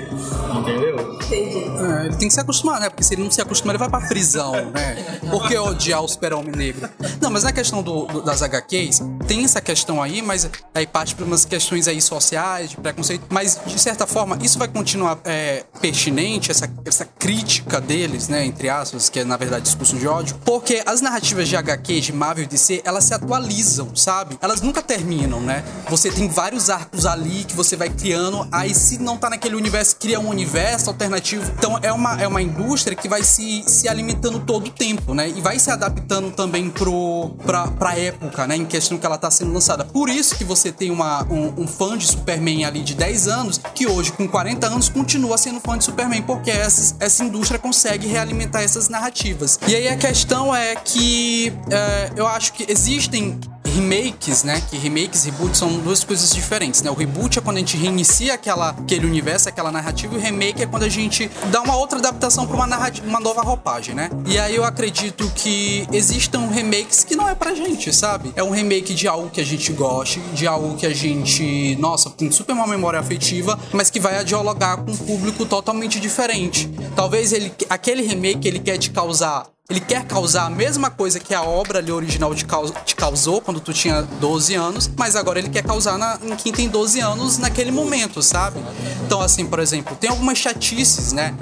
[0.56, 1.14] Entendeu?
[1.14, 1.58] Entendi.
[1.58, 2.88] É, ele tem que se acostumar, né?
[2.88, 5.18] Porque se ele não se acostumar, ele vai pra prisão, né?
[5.30, 6.88] Por que odiar o super-homem negro?
[7.20, 11.14] Não, mas na questão do, do- das HQs, tem essa questão aí, mas aí parte
[11.14, 13.24] para umas questões aí sociais, de preconceito.
[13.28, 18.44] Mas, de certa forma, isso vai continuar é, pertinente, essa, essa crítica deles, né?
[18.44, 20.17] Entre aspas, que é, na verdade, discurso de ódio.
[20.44, 24.38] Porque as narrativas de HQ, de Marvel e DC, elas se atualizam, sabe?
[24.40, 25.64] Elas nunca terminam, né?
[25.88, 29.96] Você tem vários arcos ali que você vai criando, aí se não tá naquele universo,
[29.96, 31.50] cria um universo alternativo.
[31.56, 35.28] Então é uma, é uma indústria que vai se, se alimentando todo o tempo, né?
[35.28, 38.56] E vai se adaptando também pro, pra, pra época, né?
[38.56, 39.84] Em questão que ela tá sendo lançada.
[39.84, 43.60] Por isso que você tem uma, um, um fã de Superman ali de 10 anos,
[43.74, 48.06] que hoje, com 40 anos, continua sendo fã de Superman, porque essa, essa indústria consegue
[48.06, 49.58] realimentar essas narrativas.
[49.66, 53.38] E aí a questão é que é, eu acho que existem
[53.74, 54.62] remakes, né?
[54.70, 56.90] Que remakes e reboots são duas coisas diferentes, né?
[56.90, 60.62] O reboot é quando a gente reinicia aquela, aquele universo, aquela narrativa, e o remake
[60.62, 64.08] é quando a gente dá uma outra adaptação para uma narrativa, uma nova roupagem, né?
[64.26, 68.32] E aí eu acredito que existam remakes que não é pra gente, sabe?
[68.34, 72.08] É um remake de algo que a gente goste, de algo que a gente, nossa,
[72.08, 76.66] tem super uma memória afetiva, mas que vai dialogar com um público totalmente diferente.
[76.96, 81.34] Talvez ele, aquele remake ele quer te causar ele quer causar a mesma coisa que
[81.34, 85.38] a obra ali original te, caus- te causou quando tu tinha 12 anos, mas agora
[85.38, 88.58] ele quer causar na, em quem tem 12 anos naquele momento, sabe?
[89.04, 91.34] Então, assim, por exemplo, tem algumas chatices, né?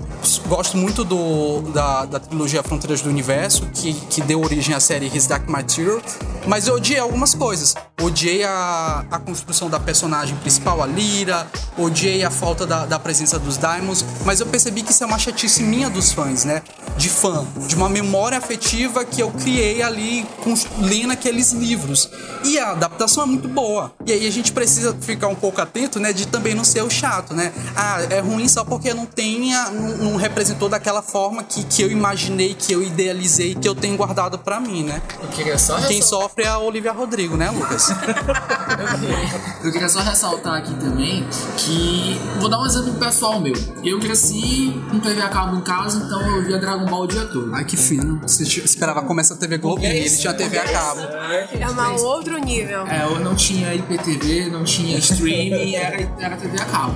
[0.48, 5.06] Gosto muito do, da, da trilogia Fronteiras do Universo, que, que deu origem à série
[5.06, 6.00] His Dark Material,
[6.48, 7.76] mas eu odiei algumas coisas.
[7.98, 11.46] Odiei a, a construção da personagem principal, a Lyra,
[11.78, 15.18] odiei a falta da, da presença dos Diamonds, mas eu percebi que isso é uma
[15.18, 16.62] chatice minha dos fãs, né?
[16.98, 22.11] De fã, de uma memória afetiva que eu criei ali com, lendo aqueles livros.
[22.44, 23.90] E a adaptação é muito boa.
[24.04, 26.12] E aí a gente precisa ficar um pouco atento, né?
[26.12, 27.50] De também não ser o chato, né?
[27.74, 31.90] Ah, é ruim só porque não tenha, não, não representou daquela forma que, que eu
[31.90, 35.00] imaginei, que eu idealizei, que eu tenho guardado pra mim, né?
[35.88, 37.86] Quem sofre é a Olivia Rodrigo, né, Lucas?
[39.62, 42.20] Eu queria só ressaltar aqui também que.
[42.38, 43.55] Vou dar um exemplo pessoal meu.
[43.83, 47.25] Eu cresci com TV a cabo em casa, então eu via Dragon Ball o dia
[47.25, 47.53] todo.
[47.55, 48.20] Ai, que fino.
[48.22, 51.01] Você esperava começar a TV Globo e ele tinha TV a cabo.
[51.01, 52.87] É um outro nível.
[52.87, 56.94] É, eu não tinha IPTV, não tinha streaming, era, era TV a cabo.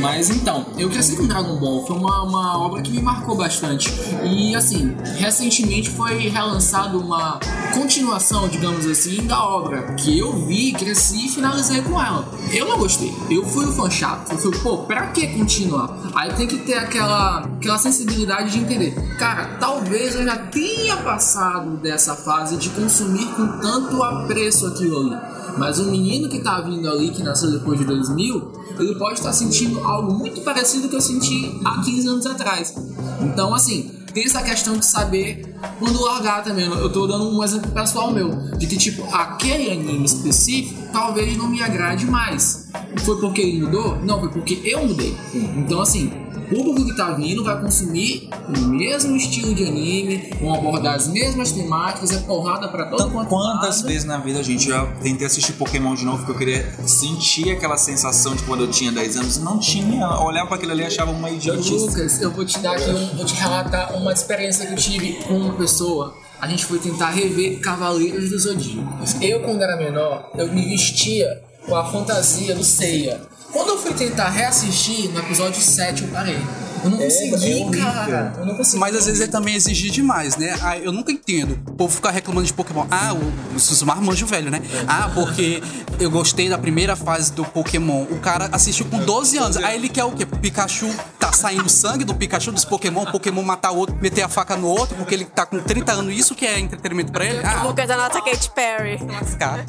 [0.00, 3.90] Mas então, eu cresci com Dragon Ball, foi uma, uma obra que me marcou bastante.
[4.24, 7.38] E assim, recentemente foi relançado uma
[7.72, 12.28] continuação, digamos assim, da obra que eu vi, cresci e finalizei com ela.
[12.52, 14.32] Eu não gostei, eu fui o fã chato.
[14.32, 15.98] Eu fui, pô, pra que continuar?
[16.14, 18.94] Aí tem que ter aquela, aquela sensibilidade de entender.
[19.18, 25.16] Cara, talvez eu já tenha passado dessa fase de consumir com tanto apreço aquilo ali.
[25.56, 29.32] Mas o menino que tá vindo ali, que nasceu depois de 2000, ele pode estar
[29.32, 32.74] sentindo algo muito parecido que eu senti há 15 anos atrás.
[33.20, 36.66] Então, assim, tem essa questão de saber quando largar também.
[36.66, 41.48] Eu tô dando um exemplo pessoal meu, de que, tipo, aquele anime específico talvez não
[41.48, 42.68] me agrade mais.
[43.04, 43.96] Foi porque ele mudou?
[44.04, 45.16] Não, foi porque eu mudei.
[45.34, 46.12] Então, assim,
[46.50, 51.52] público que tá vindo vai consumir o mesmo estilo de anime, vão abordar as mesmas
[51.52, 53.88] temáticas, é porrada pra todo Então, quanto quantas lado.
[53.88, 57.50] vezes na vida, gente, eu já tentei assistir Pokémon de novo porque eu queria sentir
[57.52, 59.38] aquela sensação de quando eu tinha 10 anos.
[59.38, 60.02] Não tinha.
[60.02, 61.70] Eu olhava para aquilo ali e achava uma idiotice.
[61.72, 65.12] Lucas, eu vou te dar aqui, um, vou te relatar uma experiência que eu tive
[65.24, 66.14] com uma pessoa.
[66.40, 68.88] A gente foi tentar rever Cavaleiros do Zodíaco.
[69.20, 71.26] Eu, quando era menor, eu me vestia
[71.66, 73.20] com a fantasia do Seiya.
[73.52, 76.38] Quando eu fui tentar reassistir, no episódio 7 eu parei.
[76.84, 78.32] Eu não consegui, cara.
[78.38, 78.78] Eu não consegui.
[78.78, 80.56] Mas às vezes é também exigir demais, né?
[80.62, 81.58] Ah, eu nunca entendo.
[81.68, 82.86] O povo ficar reclamando de Pokémon.
[82.90, 84.60] Ah, o, os marmanjos velho, né?
[84.86, 85.62] Ah, porque
[85.98, 88.02] eu gostei da primeira fase do Pokémon.
[88.10, 89.56] O cara assistiu com 12 anos.
[89.58, 90.24] Aí ele quer o quê?
[90.24, 90.88] O Pikachu
[91.18, 94.56] tá saindo sangue do Pikachu, dos Pokémon, o Pokémon matar o outro, meter a faca
[94.56, 96.14] no outro, porque ele tá com 30 anos.
[96.14, 97.40] Isso que é entretenimento pra ele?
[97.40, 98.98] O Ah, Lucas é a nossa Katy Perry.
[99.38, 99.64] cara.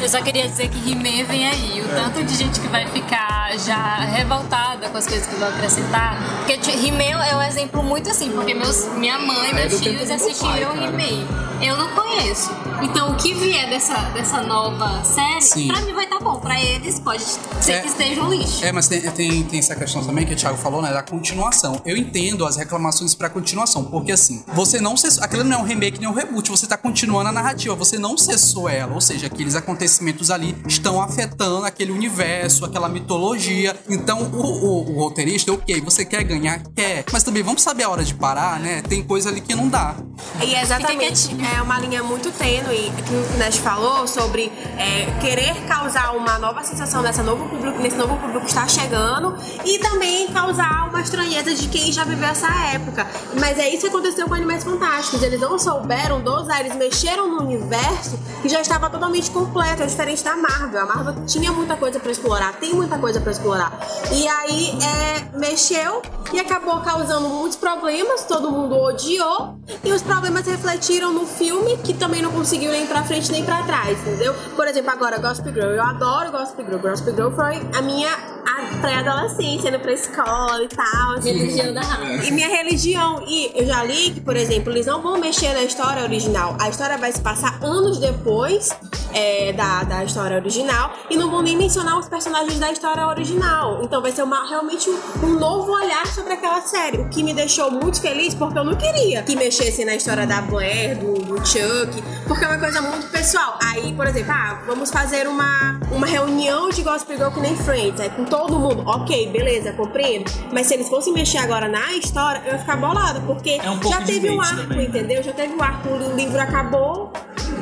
[0.00, 1.80] Eu só queria dizer que He-Man vem aí.
[1.82, 5.48] O tanto de gente que vai ficar já revoltada com as coisas que eu vou
[5.48, 6.18] acrescentar.
[6.38, 10.74] Porque He-Man é um exemplo muito assim, porque meus, minha mãe e meus tios assistiram.
[10.76, 11.26] He-Man.
[11.62, 12.50] Eu não conheço.
[12.82, 15.68] Então o que vier dessa, dessa nova série, Sim.
[15.68, 16.34] pra mim vai estar bom.
[16.40, 17.22] Pra eles pode
[17.60, 17.80] ser É.
[17.80, 18.64] que esteja um lixo.
[18.64, 20.92] É, mas tem, tem, tem essa questão também que o Thiago falou, né?
[20.92, 21.80] Da continuação.
[21.84, 25.22] Eu entendo as reclamações pra continuação, porque assim, você não cessou.
[25.24, 28.18] Aquilo não é um remake nem um reboot, você tá continuando a narrativa, você não
[28.18, 28.92] cessou ela.
[28.94, 33.76] Ou seja, aqueles acontecimentos ali estão afetando aquele universo, aquela mitologia.
[33.88, 36.60] Então, o, o, o roteirista, ok, você quer ganhar?
[36.74, 37.04] Quer.
[37.12, 38.82] Mas também vamos saber a hora de parar, né?
[38.82, 39.94] Tem coisa ali que não dá.
[40.42, 46.16] E exatamente, é uma linha muito tênue que o Nash falou sobre é, querer causar
[46.16, 50.88] uma nova sensação nessa novo público, nesse novo público que está chegando e também causar
[50.88, 53.06] uma estranheza de quem já viveu essa época.
[53.38, 55.22] Mas é isso que aconteceu com Animais Fantásticos.
[55.22, 60.22] Eles não souberam dosar, eles mexeram no universo que já estava totalmente completo, é diferente
[60.22, 60.82] da Marvel.
[60.82, 63.72] A Marvel tinha muita coisa pra explorar, tem muita coisa pra explorar.
[64.12, 70.46] E aí é, mexeu e acabou causando muitos problemas, todo mundo odiou e os problemas
[70.46, 74.34] refletiram no filme que também não conseguiu nem pra frente nem pra trás, entendeu?
[74.56, 76.78] Por exemplo, agora Gossip Girl, eu adoro Gossip Girl.
[76.78, 78.34] Gossip Girl foi a minha
[78.80, 81.12] pré-adolescência, indo pra escola e tal.
[81.16, 81.32] assim.
[81.32, 82.26] Religião da raça.
[82.26, 83.22] E minha religião.
[83.26, 86.56] E eu já li que, por exemplo, eles não vão mexer na história original.
[86.60, 88.70] A história vai se passar anos depois
[89.12, 90.92] é, da, da história original.
[91.10, 93.82] E não vão nem mencionar os personagens da história original.
[93.82, 96.98] Então vai ser uma, realmente um, um novo olhar sobre aquela série.
[96.98, 100.42] O que me deixou muito feliz, porque eu não queria que mexessem na história da
[100.42, 102.02] Blair, do, do Chuck.
[102.26, 103.58] Porque é uma coisa muito pessoal.
[103.62, 108.00] Aí, por exemplo, ah, vamos fazer uma, uma reunião de Gospel Girl que nem Friends.
[108.00, 108.82] Aí com todo mundo.
[108.86, 110.30] Ok, beleza, compreendo.
[110.52, 113.20] Mas se eles fossem mexer agora na história, eu ia ficar bolada.
[113.20, 114.86] Porque É um já teve um arco, também.
[114.86, 115.22] entendeu?
[115.22, 117.12] Já teve o arco, o livro acabou.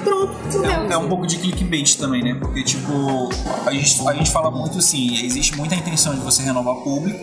[0.04, 2.34] Pronto, É, é um pouco de clickbait também, né?
[2.34, 3.28] Porque, tipo,
[3.66, 7.18] a gente, a gente fala muito assim, existe muita intenção de você renovar público.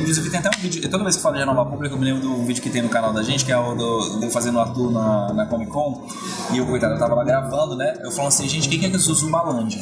[0.00, 2.04] Inclusive, tem até um vídeo, toda vez que eu falo de renovar público, eu me
[2.04, 4.56] lembro do vídeo que tem no canal da gente, que é o do, do fazendo
[4.56, 6.06] o Arthur na, na Comic Con.
[6.52, 7.94] E eu, coitado, eu tava lá gravando, né?
[8.02, 9.80] Eu falando assim, gente, quem que é que é Zuzubalândia?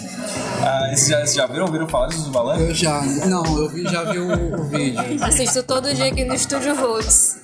[0.62, 1.66] Ah, vocês já, vocês já viram?
[1.66, 2.64] Ouviram falar de Zuzubalândia?
[2.64, 3.00] Eu já.
[3.26, 4.98] Não, eu vi- já vi o, o vídeo.
[5.24, 7.38] Assisto todo dia aqui no Estúdio Volts.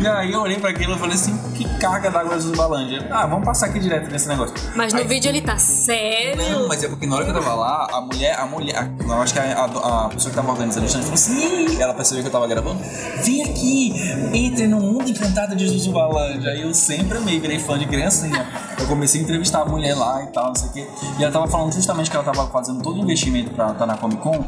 [0.00, 3.06] E aí eu olhei pra aquilo e falei assim, que carga d'água é Zuzubalândia?
[3.10, 4.54] Ah, vamos passar aqui direto nesse negócio.
[4.74, 6.36] Mas no Aí- vídeo ele tá sério.
[6.36, 9.12] Não, mas é porque na hora que eu tava lá, a mulher, a mulher, eu
[9.22, 12.22] acho que a, a- a pessoa que tava organizando o stand falou assim, ela percebeu
[12.22, 12.80] que eu tava gravando,
[13.22, 13.92] vem aqui,
[14.32, 16.50] entre no mundo encantado de Zuzubalândia.
[16.50, 18.46] Aí eu sempre amei, virei fã de criancinha.
[18.78, 20.86] Eu comecei a entrevistar a mulher lá e tal, não sei o quê.
[21.18, 23.96] E ela tava falando justamente que ela tava fazendo todo o investimento pra estar na
[23.96, 24.44] Comic Con,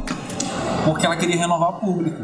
[0.84, 2.22] porque ela queria renovar o público.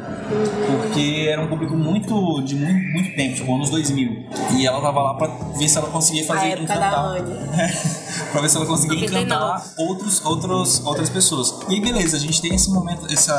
[0.66, 4.26] Porque era um público muito, de muito, muito tempo, tipo anos 2000.
[4.56, 7.04] E ela tava lá pra ver se ela conseguia fazer A época da encantar.
[7.04, 7.43] Anne.
[8.32, 9.24] pra ver se ela conseguia 99.
[9.24, 11.54] encantar outros, outros, outras pessoas.
[11.68, 13.36] E aí, beleza, a gente tem esse momento essa,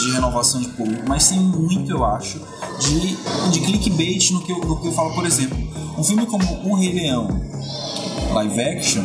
[0.00, 2.40] de renovação de público, mas tem muito, eu acho,
[2.80, 3.16] de,
[3.50, 5.56] de clickbait no que, eu, no que eu falo, por exemplo.
[5.96, 7.28] Um filme como O Rei Leão,
[8.32, 9.04] live action,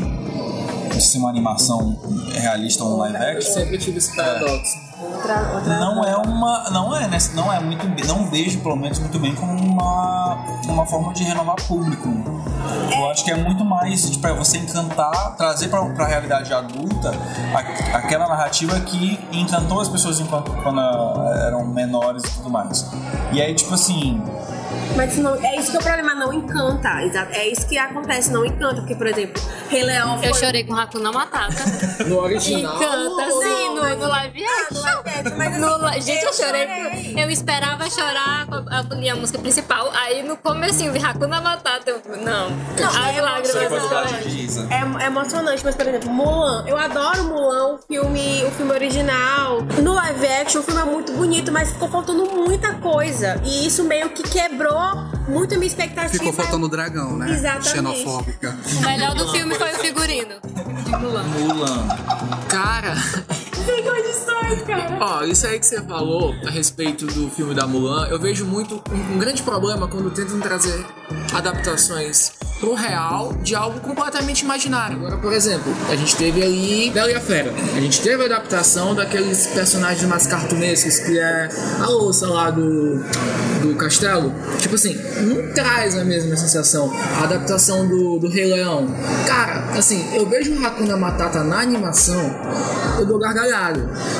[0.99, 1.99] se é uma animação
[2.33, 4.88] realista ou um live Eu action, sempre tive esse paradoxo.
[5.29, 8.97] Outra, outra não é uma não é né, não é muito não vejo pelo menos
[8.99, 10.37] muito bem como uma
[10.67, 12.07] uma forma de renovar público.
[12.91, 17.11] Eu acho que é muito mais para você encantar trazer para a realidade adulta
[17.53, 20.79] a- aquela narrativa que encantou as pessoas enquanto quando
[21.45, 22.89] eram menores e tudo mais.
[23.31, 24.21] E aí tipo assim
[24.99, 27.01] Mas não, é isso que é o problema, não encanta.
[27.01, 27.31] Exato.
[27.31, 28.81] É isso que acontece, não encanta.
[28.81, 30.27] Porque, por exemplo, Rei Leão foi...
[30.27, 31.55] Eu chorei com Hakuna Matata.
[32.05, 32.75] No original.
[32.75, 34.75] Encanta, sim, no, no live action.
[34.75, 37.13] no live action, mas assim, No gente, eu, eu chorei.
[37.15, 39.89] Eu esperava chorar com a, a, a música principal.
[39.93, 41.89] Aí no comecinho, vi Hakuna Matata.
[41.89, 44.73] Eu, não, Não, as é lágrimas de.
[44.73, 49.61] É, é emocionante, mas por exemplo, Mulan, eu adoro Mulan, o filme, o filme original.
[49.81, 53.39] No live action, o filme é muito bonito, mas ficou faltando muita coisa.
[53.45, 54.88] E isso meio que quebrou
[55.27, 56.11] muito a minha expectativa.
[56.11, 57.31] Ficou faltando o dragão, né?
[57.31, 57.69] Exatamente.
[57.69, 58.57] Xenofóbica.
[58.77, 60.35] O melhor do filme foi o figurino
[60.85, 61.23] de Mulan.
[61.23, 61.87] Mulan
[62.47, 62.95] Cara,
[63.69, 64.97] Sem condições, cara.
[64.99, 68.81] ó, isso aí que você falou a respeito do filme da Mulan, eu vejo muito
[68.91, 70.83] um, um grande problema quando tentam trazer
[71.33, 74.97] adaptações pro real de algo completamente imaginário.
[74.97, 77.53] Agora, por exemplo, a gente teve ali Bela e a Fera.
[77.75, 82.99] A gente teve a adaptação daqueles personagens mais cartunescos que é a louça lá do,
[83.61, 84.33] do castelo.
[84.57, 86.91] Tipo assim, não traz a mesma sensação.
[87.19, 88.87] A adaptação do, do Rei Leão.
[89.25, 92.19] Cara, assim, eu vejo o Hakuna Matata na animação,
[92.99, 93.19] eu dou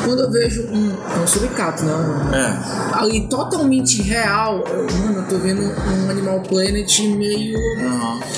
[0.03, 0.91] Quando eu vejo um.
[1.15, 1.93] É um suricato, né?
[2.33, 7.57] é Ali totalmente real, eu, mano, eu tô vendo um Animal Planet meio.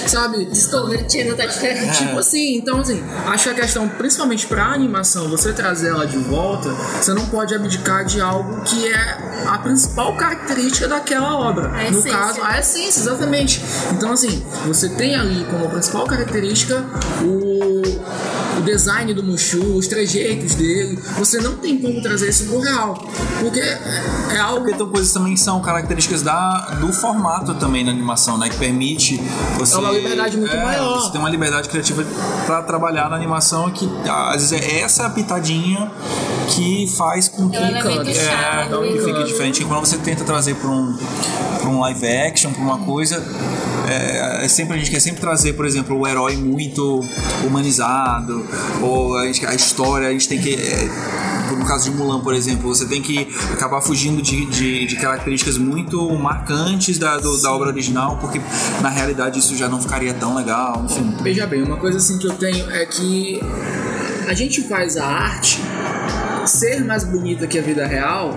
[0.08, 0.46] sabe?
[0.46, 1.98] Discovery Channel tá diferente.
[2.02, 6.18] Tipo assim, então assim, acho que a questão, principalmente pra animação, você trazer ela de
[6.18, 11.68] volta, você não pode abdicar de algo que é a principal característica daquela obra.
[11.68, 12.12] A no essência.
[12.12, 13.62] caso, a essência, exatamente.
[13.92, 16.84] Então assim, você tem ali como principal característica
[17.24, 17.82] o,
[18.58, 20.91] o design do Mushu, os trejeitos dele.
[21.18, 22.94] Você não tem como trazer isso pro real.
[23.40, 27.92] Porque é algo Porque tem coisas também que são características da, do formato também da
[27.92, 28.50] animação, né?
[28.50, 29.22] Que permite
[29.58, 29.76] você.
[29.76, 31.00] É uma liberdade muito é, maior.
[31.00, 32.06] Você tem uma liberdade criativa
[32.46, 35.92] pra trabalhar na animação que às vezes é essa pitadinha
[36.50, 39.62] que faz com que É o elemento é, do que fique diferente.
[39.62, 40.98] E quando você tenta trazer pra um,
[41.60, 43.24] pra um live action, pra uma coisa.
[43.92, 47.04] É, é sempre, a gente quer sempre trazer, por exemplo, o herói muito
[47.46, 48.46] humanizado,
[48.82, 50.54] ou a, gente- a história, a gente tem que.
[50.56, 50.90] é,
[51.52, 55.58] no caso de Mulan, por exemplo, você tem que acabar fugindo de, de, de características
[55.58, 58.40] muito marcantes da, do- da obra original, porque
[58.82, 61.14] na realidade isso já não ficaria tão legal, enfim.
[61.22, 63.42] Veja bem, uma coisa assim que eu tenho é que
[64.28, 65.60] a gente faz a arte
[66.52, 68.36] ser mais bonita que a vida real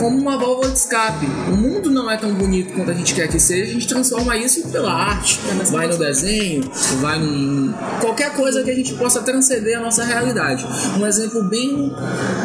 [0.00, 1.26] como uma válvula de escape.
[1.48, 4.34] O mundo não é tão bonito quanto a gente quer que seja, a gente transforma
[4.36, 5.38] isso pela arte.
[5.70, 6.70] Vai no desenho,
[7.00, 10.66] vai em qualquer coisa que a gente possa transcender a nossa realidade.
[10.98, 11.92] Um exemplo bem,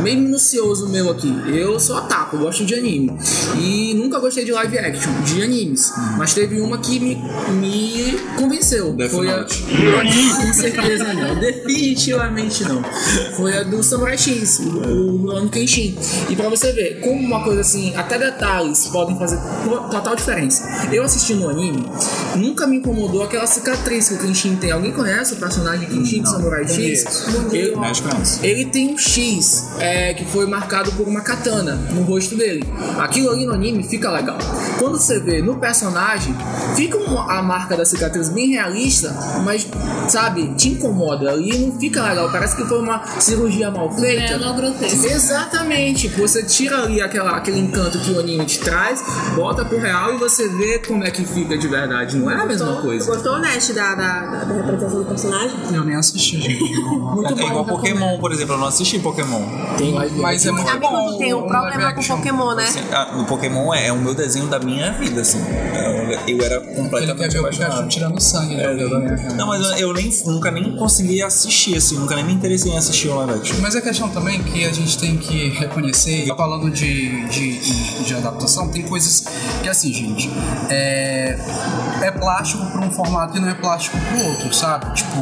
[0.03, 1.33] bem minucioso meu aqui.
[1.47, 3.17] Eu sou ataco, gosto de anime.
[3.57, 5.93] E nunca gostei de live action, de animes.
[6.17, 7.15] Mas teve uma que me,
[7.53, 8.91] me convenceu.
[8.93, 11.39] Death Foi a, com certeza não.
[11.39, 12.83] Definitivamente não.
[13.37, 14.59] Foi a do Samurai X,
[14.95, 15.97] o Rurouni Kenshin.
[16.29, 20.63] E pra você ver, como uma coisa assim, até detalhes podem fazer to- total diferença.
[20.91, 21.85] Eu assisti no anime,
[22.35, 24.71] nunca me incomodou aquela cicatriz que o Kenshin tem.
[24.71, 27.03] Alguém conhece o personagem Kenshin do Samurai X?
[27.55, 27.71] Ele,
[28.43, 32.63] ele tem um X é, que foi marcado por uma katana no rosto dele.
[32.99, 34.37] Aquilo ali no anime fica legal.
[34.79, 36.35] Quando você vê no personagem,
[36.75, 39.67] fica uma- a marca da cicatriz bem realista, mas
[40.09, 41.31] sabe, te incomoda.
[41.31, 42.31] Ali não fica legal.
[42.31, 44.33] Parece que foi uma cirurgia mal feita.
[44.84, 45.05] É, grotesco.
[45.07, 46.07] Exatamente.
[46.09, 49.03] Você tira ali aquela, aquele encanto que o anime te traz,
[49.35, 52.17] bota pro real e você vê como é que fica de verdade.
[52.17, 53.05] Não é a mesma coisa.
[53.11, 55.57] Gostou, Nest, da, da, da, representação do personagem?
[55.73, 56.63] Eu nem assisti, gente.
[56.75, 59.41] Muito É igual Pokémon, por exemplo, eu não assisti Pokémon.
[59.77, 61.17] Tem Mas é muito Amigo, bom.
[61.17, 62.05] tem um o problema com.
[62.05, 62.63] Pokémon, né?
[62.63, 65.39] Assim, ah, o Pokémon é, é o meu desenho da minha vida, assim.
[65.39, 67.87] Eu, eu era Ele quer completamente ver o apaixonado.
[67.87, 68.55] Tirando sangue.
[68.55, 68.73] né?
[69.35, 72.77] Não, mas eu, eu nem, nunca nem consegui assistir, assim, nunca nem me interessei em
[72.77, 73.57] assistir o live action.
[73.61, 78.69] Mas a questão também que a gente tem que reconhecer, falando de, de, de adaptação,
[78.69, 79.25] tem coisas
[79.61, 80.29] que assim, gente,
[80.69, 81.37] é,
[82.01, 84.93] é plástico para um formato e não é plástico pro outro, sabe?
[84.95, 85.17] Tipo,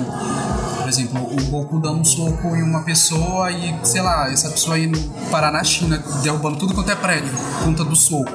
[0.80, 4.78] por exemplo, o Goku dando um soco em uma pessoa e, sei lá, essa pessoa
[4.78, 5.00] indo
[5.32, 8.34] parar na China, derrubando tudo quanto é prédio, por conta do soco.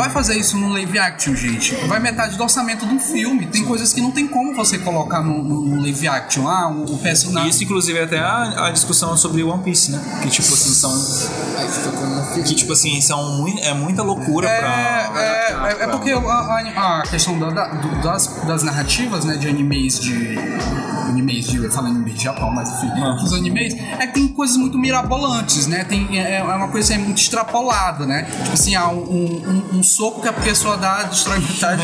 [0.00, 1.74] Vai fazer isso no live action, gente.
[1.86, 3.46] Vai metade do orçamento do filme.
[3.46, 6.48] Tem coisas que não tem como você colocar no, no- no live action.
[6.48, 7.50] Ah, o, o personagem.
[7.50, 10.00] Isso, inclusive, é até a, a discussão sobre One Piece, né?
[10.22, 10.90] Que, tipo assim, são...
[12.44, 15.20] Que, tipo assim, são mui- é muita loucura É, pra...
[15.20, 17.66] é, é, é porque a, a- questão da- da-
[18.02, 20.38] das, das narrativas, né, de animes de.
[21.08, 21.56] Animes de.
[21.56, 22.90] Eu falei anime de Japão, mas enfim.
[23.22, 25.84] Os animes, é que tem coisas muito mirabolantes, né?
[25.84, 28.22] Tem, é, é uma coisa assim, muito extrapolada, né?
[28.42, 28.98] Tipo assim, há um-
[29.72, 31.82] um- um soco que a pessoa dá, destrói metade.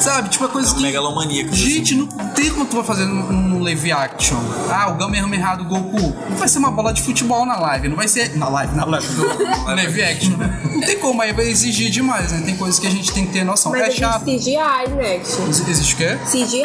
[0.00, 0.28] Sabe?
[0.28, 0.82] Tipo, é coisa que.
[0.82, 4.38] Megalomaníacos, Gente, não tem como tu vai fazer no, no live action.
[4.70, 6.00] Ah, o Kamehameha do Goku.
[6.30, 8.36] Não vai ser uma bola de futebol na live, não vai ser.
[8.36, 9.26] Na live, na live do
[9.66, 10.36] live action.
[10.36, 12.42] Não tem como, aí vai exigir demais, né?
[12.44, 13.72] Tem coisas que a gente tem que ter noção.
[13.72, 14.24] Mas é existe chato.
[14.24, 14.56] CGI.
[15.00, 16.18] Ex- Existe o quê?
[16.24, 16.62] CGI.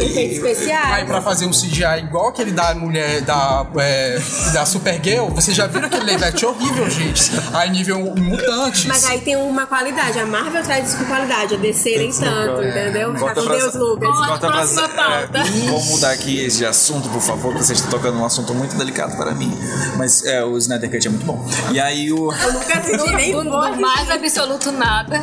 [0.00, 1.06] Efeitos Aí especiais.
[1.06, 4.20] pra fazer um CGI igual aquele da mulher da, é,
[4.52, 7.30] da Supergirl, vocês já viram aquele live action horrível, gente?
[7.52, 8.84] Aí nível mutantes.
[8.86, 10.18] Mas aí tem uma qualidade.
[10.18, 11.54] A Marvel traz isso com qualidade.
[11.54, 13.14] A DC nem tanto, entendeu?
[13.14, 14.26] Fica com Deus, Lucas.
[14.38, 15.38] Pra- próxima pauta.
[15.38, 18.76] é, vamos mudar aqui esse assunto, por favor, que vocês estão tocando um assunto muito
[18.76, 19.50] delicado para mim.
[19.96, 21.42] Mas é, o Snyder Cut é muito bom.
[21.72, 22.30] E aí o.
[22.32, 25.16] Eu nunca assisti nem Do, do mais absoluto nada.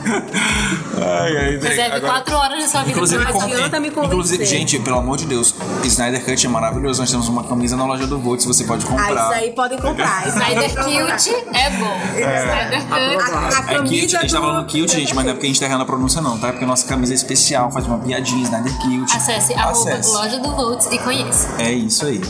[1.01, 4.13] Ai, ai, Reserve agora- quatro horas da sua vida Inclusive, como- adianta me convencer.
[4.13, 7.01] inclusive, gente, pelo amor de Deus, Snyder Cut é maravilhoso.
[7.01, 9.13] Nós temos uma camisa na loja do Volts, você pode Ah, comprar.
[9.13, 10.27] isso aí podem comprar.
[10.27, 10.69] Snyder.
[10.85, 11.99] Kilt é bom.
[12.15, 12.93] Snyder Cut.
[12.93, 15.45] A, a É camisa a gente tá do- falando kilt, gente, mas não é porque
[15.47, 16.47] a gente tá errando a pronúncia, não, tá?
[16.47, 19.13] É porque a nossa camisa é especial, faz uma piadinha, Snyder Kilt.
[19.15, 20.11] Acesse Acesse.
[20.11, 21.47] loja do Volts e conheça.
[21.59, 22.21] É isso aí.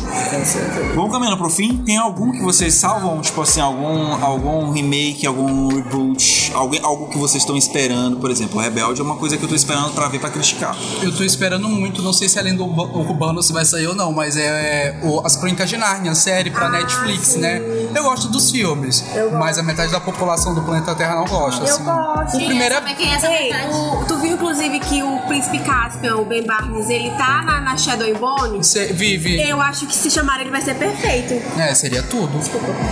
[0.95, 1.77] Vamos caminhando pro fim.
[1.77, 3.21] Tem algum que vocês salvam?
[3.21, 8.59] Tipo assim, algum, algum remake, algum reboot, alguém, algo que vocês estão esperando, por exemplo.
[8.59, 10.75] Rebelde é uma coisa que eu tô esperando pra ver pra criticar.
[11.01, 13.95] Eu tô esperando muito, não sei se além do Uba- Urbano se vai sair ou
[13.95, 17.59] não, mas é, o- As Crônicas de Nárnia, a série pra Netflix, né?
[17.93, 19.03] Eu gosto dos filmes,
[19.39, 21.63] mas a metade da população do planeta Terra não gosta.
[21.65, 21.83] Eu assim.
[21.83, 21.98] gosto.
[22.33, 26.17] O primeiro é quem é essa Ei, o- tu viu inclusive que o Príncipe Caspian,
[26.17, 28.63] o Ben Barnes, ele tá na, na Shadow and Bone.
[28.63, 29.39] Cê vive.
[29.41, 31.33] Eu acho que se chamar ele vai ser perfeito.
[31.59, 32.39] É, seria tudo.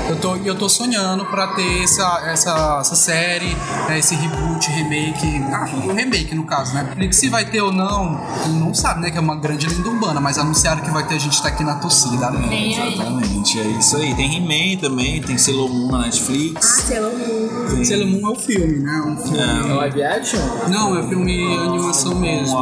[0.10, 3.55] Eu tô, eu tô sonhando pra ter essa, essa, essa série,
[3.88, 5.43] né, esse reboot, remake.
[5.53, 6.88] Ah, o remake no caso, né?
[7.12, 8.20] Se vai ter ou não,
[8.60, 9.12] não sabe, né?
[9.12, 11.64] Que é uma grande lenda urbana, mas anunciaram que vai ter, a gente tá aqui
[11.64, 12.30] na torcida.
[12.32, 12.68] né?
[12.70, 14.14] Exatamente, é isso aí.
[14.16, 16.66] Tem He-Man também, tem Sailor Moon na Netflix.
[16.88, 17.68] Sailor Moon.
[17.70, 18.96] Tem- Sailor Moon é o filme, né?
[19.01, 19.37] Um filme.
[19.39, 20.39] É live action?
[20.69, 22.57] Não, é filme animação mesmo.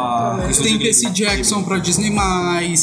[0.64, 2.14] Tem Percy Jackson pra Disney+.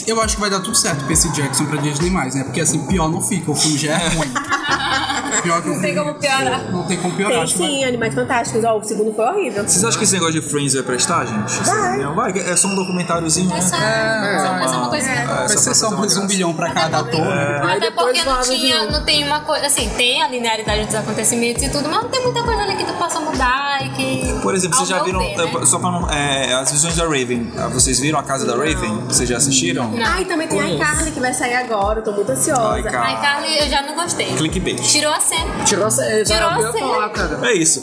[0.07, 2.45] Eu acho que vai dar tudo certo Percy Jackson pra Disney+, né?
[2.45, 4.31] Porque assim, pior não fica, o filme já é ruim.
[5.43, 6.71] Pior que o Não tem como piorar.
[6.71, 7.39] Não tem como piorar.
[7.39, 8.65] Tem sim, Animais Fantásticos.
[8.65, 9.65] Ó, o segundo foi horrível.
[9.65, 11.63] Vocês acham que esse negócio de Friends vai prestar, gente?
[11.65, 11.99] Vai.
[11.99, 13.59] Não vai, é só um documentáriozinho, né?
[13.59, 15.09] Essa é uma coisa.
[15.27, 17.21] Vai ser só mais um bilhão pra cada ator.
[17.21, 17.61] né?
[17.63, 19.67] Até depois porque não, tinha, não tem uma coisa.
[19.67, 22.85] Assim, tem a linearidade dos acontecimentos e tudo, mas não tem muita coisa ali que
[22.85, 24.41] tu possa mudar e que.
[24.43, 25.51] Por exemplo, vocês já viram, ver, né?
[25.63, 28.55] é, só pra não, é, as visões da Raven, ah, vocês viram a casa da
[28.55, 29.05] Raven?
[29.07, 29.93] Vocês já assistiram?
[30.05, 32.01] Ah, e também tem a iCarly que vai sair agora.
[32.01, 32.63] Eu tô muito ansiosa.
[32.63, 33.01] Ai, cara.
[33.01, 34.27] Ai, Carly, eu já não gostei.
[34.35, 34.81] Clickbait.
[34.83, 35.21] Tirou a
[35.65, 37.39] Tirou a Tirou já a falar, cara.
[37.49, 37.83] É isso.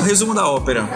[0.00, 0.88] O resumo da ópera.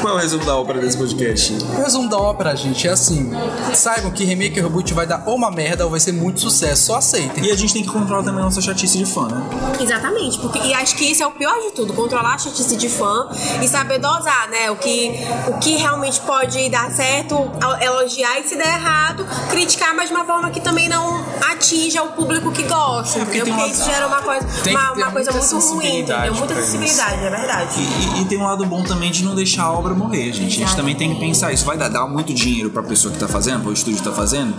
[0.00, 1.52] Qual é o resumo da ópera desse podcast?
[1.78, 3.30] O resumo da ópera, gente, é assim.
[3.74, 6.86] Saibam que remake e reboot vai dar ou uma merda ou vai ser muito sucesso.
[6.86, 7.44] Só aceitem.
[7.44, 9.42] E a gente tem que controlar também a nossa chatice de fã, né?
[9.80, 12.88] Exatamente, porque e acho que isso é o pior de tudo, controlar a chatice de
[12.88, 13.28] fã
[13.62, 14.70] e saber dosar, né?
[14.70, 15.12] O que,
[15.48, 20.24] o que realmente pode dar certo, elogiar e se der errado, criticar, mas de uma
[20.24, 23.44] forma que também não atinja o público que gosta, É, porque entendeu?
[23.44, 26.20] tem Porque uma- isso gera uma coisa, que uma, uma coisa muita muito ruim, sensibilidade
[26.22, 26.34] entendeu?
[26.38, 26.72] Muita pra isso.
[26.72, 27.80] sensibilidade, é verdade.
[27.80, 30.56] E, e- e tem um lado bom também de não deixar a obra morrer, gente.
[30.62, 31.64] A gente também tem que pensar isso.
[31.64, 34.54] Vai dar, dar muito dinheiro pra pessoa que tá fazendo, pro estúdio que tá fazendo?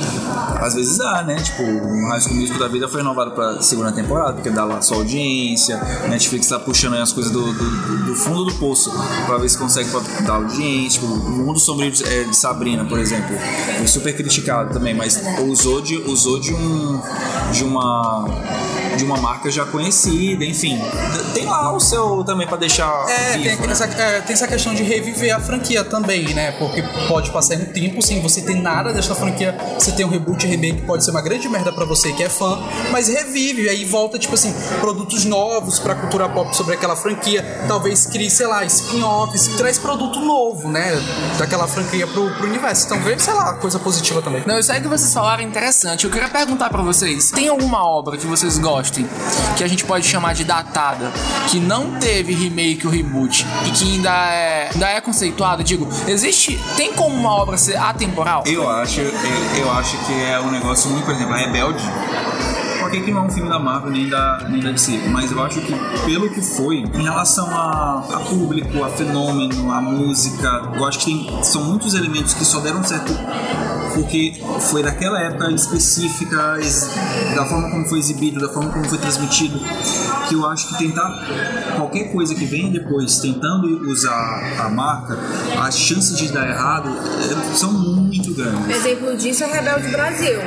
[0.59, 1.35] Às vezes dá, né?
[1.35, 4.81] Tipo, o High School Musical da vida foi renovado pra segunda temporada, porque dá lá
[4.81, 5.79] só audiência.
[6.09, 8.91] Netflix tá puxando aí as coisas do, do- do fundo do poço
[9.25, 9.89] pra ver se consegue
[10.25, 10.99] dar audiência.
[11.01, 13.35] Tipo, o Mundo Sombrio de, é, de Sabrina, por exemplo,
[13.77, 16.99] foi super criticado também, mas usou de, usou de um.
[17.51, 18.25] de uma.
[18.95, 20.79] De uma marca já conhecida, enfim.
[21.33, 23.05] Tem lá o seu também pra deixar.
[23.09, 23.71] É, vivo, tem, né?
[23.71, 26.51] essa, é, tem essa questão de reviver a franquia também, né?
[26.53, 30.45] Porque pode passar um tempo sem você ter nada dessa franquia, você tem um reboot,
[30.45, 32.59] remake, pode ser uma grande merda pra você que é fã,
[32.91, 38.05] mas revive, aí volta, tipo assim, produtos novos pra cultura pop sobre aquela franquia, talvez
[38.05, 40.93] crie, sei lá, spin-offs, traz produto novo, né?
[41.37, 42.85] Daquela franquia pro, pro universo.
[42.85, 44.43] Então vê, sei lá, coisa positiva também.
[44.45, 46.05] Não, isso aí que vocês falaram é interessante.
[46.05, 49.07] Eu queria perguntar pra vocês: tem alguma obra que vocês gostem
[49.55, 51.11] que a gente pode chamar de datada,
[51.49, 55.63] que não teve remake ou reboot e que ainda é, ainda é conceituada?
[55.63, 56.59] Digo, existe.
[56.75, 58.43] Tem como uma obra ser atemporal?
[58.45, 59.11] Eu acho, eu,
[59.57, 61.83] eu acho que é um negócio muito, por exemplo, a Rebelde.
[62.85, 65.41] Ok, que não é um filme da Marvel nem da, nem da DC, mas eu
[65.41, 65.73] acho que
[66.05, 71.05] pelo que foi, em relação a, a público, a fenômeno, a música, eu acho que
[71.05, 73.13] tem, são muitos elementos que só deram certo
[73.93, 76.57] porque foi daquela época específica,
[77.35, 79.59] da forma como foi exibido, da forma como foi transmitido,
[80.27, 81.25] que eu acho que tentar
[81.75, 85.17] qualquer coisa que venha depois tentando usar a marca,
[85.61, 88.77] as chances de dar errado eh, são muito grandes.
[88.77, 90.39] Exemplo disso é Rebelde Brasil.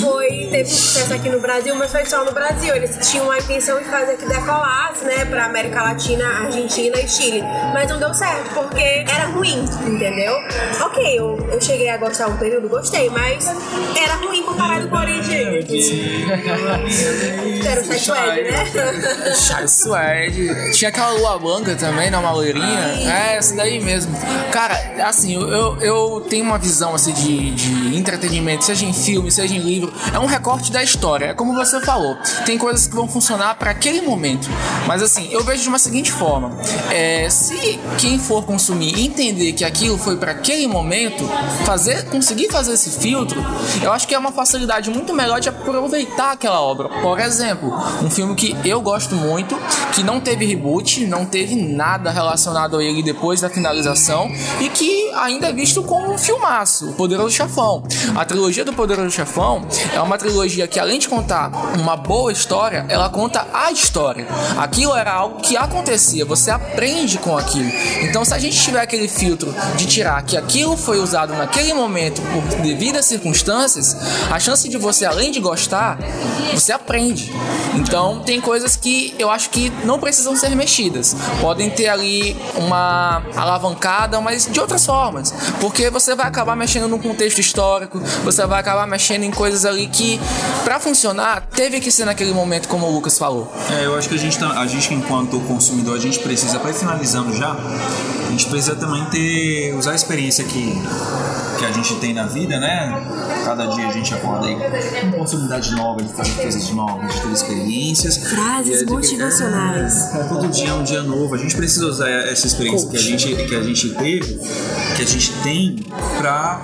[0.00, 2.74] Foi, teve sucesso aqui no Brasil, mas foi só no Brasil.
[2.74, 7.42] Eles tinham a intenção de fazer que decolasse, né, pra América Latina, Argentina e Chile.
[7.72, 10.34] Mas não deu certo, porque era ruim, entendeu?
[10.80, 13.46] Ok, eu, eu cheguei a gostar um período, gostei, mas
[13.96, 15.52] era ruim comparado com o original.
[17.64, 19.34] Era o Chai Suede, né?
[19.36, 20.72] Chai Suede.
[20.72, 22.18] Tinha aquela Lua Blanca também, né?
[22.18, 22.78] Uma loirinha.
[23.06, 24.12] É, essa daí mesmo.
[24.50, 24.74] Cara,
[25.06, 29.54] assim, eu, eu, eu tenho uma visão assim de, de entretenimento, seja em filme, seja
[29.54, 29.92] em livro.
[30.12, 31.26] É um recorte da história.
[31.26, 32.16] É como você falou.
[32.44, 34.48] Tem coisas que vão funcionar para aquele momento.
[34.88, 36.50] Mas assim, eu vejo de uma seguinte forma:
[36.90, 41.28] é, se quem for consumir entender que aquilo foi para aquele momento,
[41.64, 43.40] fazer, conseguir fazer esse filtro,
[43.82, 46.88] eu acho que é uma facilidade muito melhor de aproveitar aquela obra.
[46.88, 49.58] Por exemplo, um filme que eu gosto muito,
[49.92, 55.10] que não teve reboot, não teve nada relacionado a ele depois da finalização e que
[55.14, 57.82] ainda é visto como um filmaço, O Poderoso Chefão.
[58.16, 62.86] A trilogia do Poderoso Chefão é uma trilogia que além de contar uma boa história,
[62.88, 64.26] ela conta a história.
[64.58, 67.70] Aquilo era algo que acontecia, você aprende com aquilo.
[68.02, 72.22] Então, se a gente tiver aquele filtro de tirar que aquilo foi usado naquele momento
[72.32, 73.96] por devidas circunstâncias,
[74.30, 75.98] a chance de você, além de gostar,
[76.52, 77.32] você aprende.
[77.74, 81.14] Então tem coisas que eu acho que não precisam ser mexidas.
[81.40, 85.32] Podem ter ali uma alavancada, mas de outras formas.
[85.60, 89.86] Porque você vai acabar mexendo num contexto histórico, você vai acabar mexendo em coisas ali
[89.86, 90.20] que,
[90.64, 93.52] para funcionar, teve que ser naquele momento, como o Lucas falou.
[93.70, 96.72] É, eu acho que a gente, tá, a gente enquanto consumidor, a gente precisa, para
[96.72, 100.72] finalizando já, a gente precisa também ter, usar a experiência que,
[101.62, 102.92] que a gente tem na vida, né?
[103.44, 104.56] Cada dia a gente acorda aí
[105.00, 108.16] com oportunidades novas de fazer coisas novas, de ter experiências.
[108.16, 110.12] Frases é motivacionais.
[110.14, 111.36] É, todo dia é um dia novo.
[111.36, 114.40] A gente precisa usar essa experiência que a gente, que a gente teve,
[114.96, 115.76] que a gente tem,
[116.18, 116.62] pra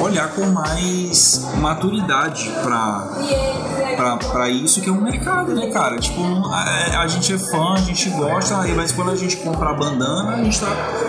[0.00, 5.98] olhar com mais maturidade pra isso que é um mercado, né, cara?
[5.98, 9.70] Tipo, a, a gente é fã, a gente gosta, aí mas quando a gente compra
[9.70, 10.68] a bandana, a gente tá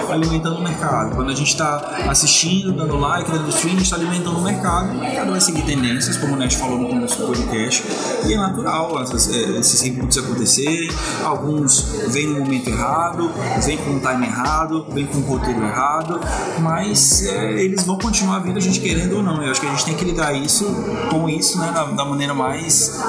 [0.10, 1.16] alimentando o mercado.
[1.16, 4.92] Quando a gente tá assistindo, dando like, dando stream, a gente tá alimentando o mercado.
[4.92, 7.84] O mercado vai seguir tendências, como o Net falou no começo do podcast.
[8.26, 10.90] E é natural eh, esses reboots acontecerem.
[11.24, 13.32] Alguns vêm no momento errado,
[13.64, 16.20] vêm com o time errado, vêm com o roteiro errado,
[16.60, 19.42] mas eh, eles vão continuar vindo a gente querendo ou não.
[19.42, 20.66] Eu acho que a gente tem que lidar isso
[21.10, 23.00] com isso, né, da, da maneira mais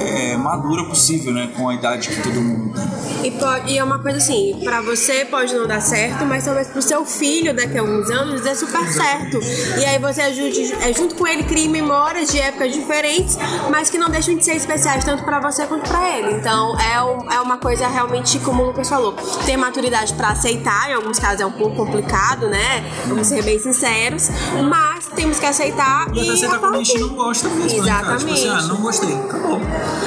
[0.00, 3.02] eh, madura possível, né, com a idade que todo mundo tem.
[3.26, 6.68] E, pode, e é uma coisa assim, pra você pode não dar certo, mas talvez
[6.68, 9.38] pro seu filho daqui a alguns anos dê super certo.
[9.80, 13.36] E aí você ajude, é, junto com ele crie memórias de épocas diferentes,
[13.70, 16.32] mas que não deixam de ser especiais tanto pra você quanto pra ele.
[16.34, 19.12] Então é, um- é uma coisa realmente, como o Lucas falou,
[19.44, 22.84] ter maturidade pra aceitar, em alguns casos é um pouco complicado, né?
[23.06, 24.28] Vamos ser bem sinceros,
[24.68, 26.30] mas temos que aceitar E e.
[26.30, 28.16] aceitar quando a gente não gosta mesmo, né, cara?
[28.16, 29.60] Tipo assim, ah, não gostei, acabou.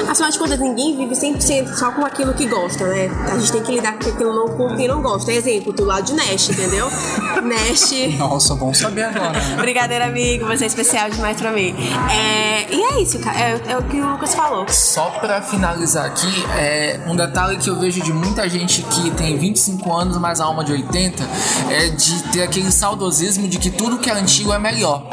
[0.08, 3.10] Afinal de contas, ninguém vive 100% só com aquilo que gosta, né?
[3.32, 5.32] A gente tem que lidar com aquilo não, com quem não gosta.
[5.32, 6.88] Exemplo, do lado de Nash, entendeu?
[7.42, 8.16] Nash.
[8.18, 9.32] Nossa, bom saber agora.
[9.60, 10.46] Brincadeira, amigo.
[10.46, 11.74] Você é especial demais pra mim.
[12.10, 13.38] É, e é isso, cara.
[13.38, 14.68] É, é o que o Lucas falou.
[14.68, 19.36] Só pra finalizar aqui, é um detalhe que eu vejo de muita gente que tem
[19.36, 21.22] 25 anos, mas alma de 80,
[21.70, 25.06] é de ter aquele saudosismo de que tudo que é antigo é melhor.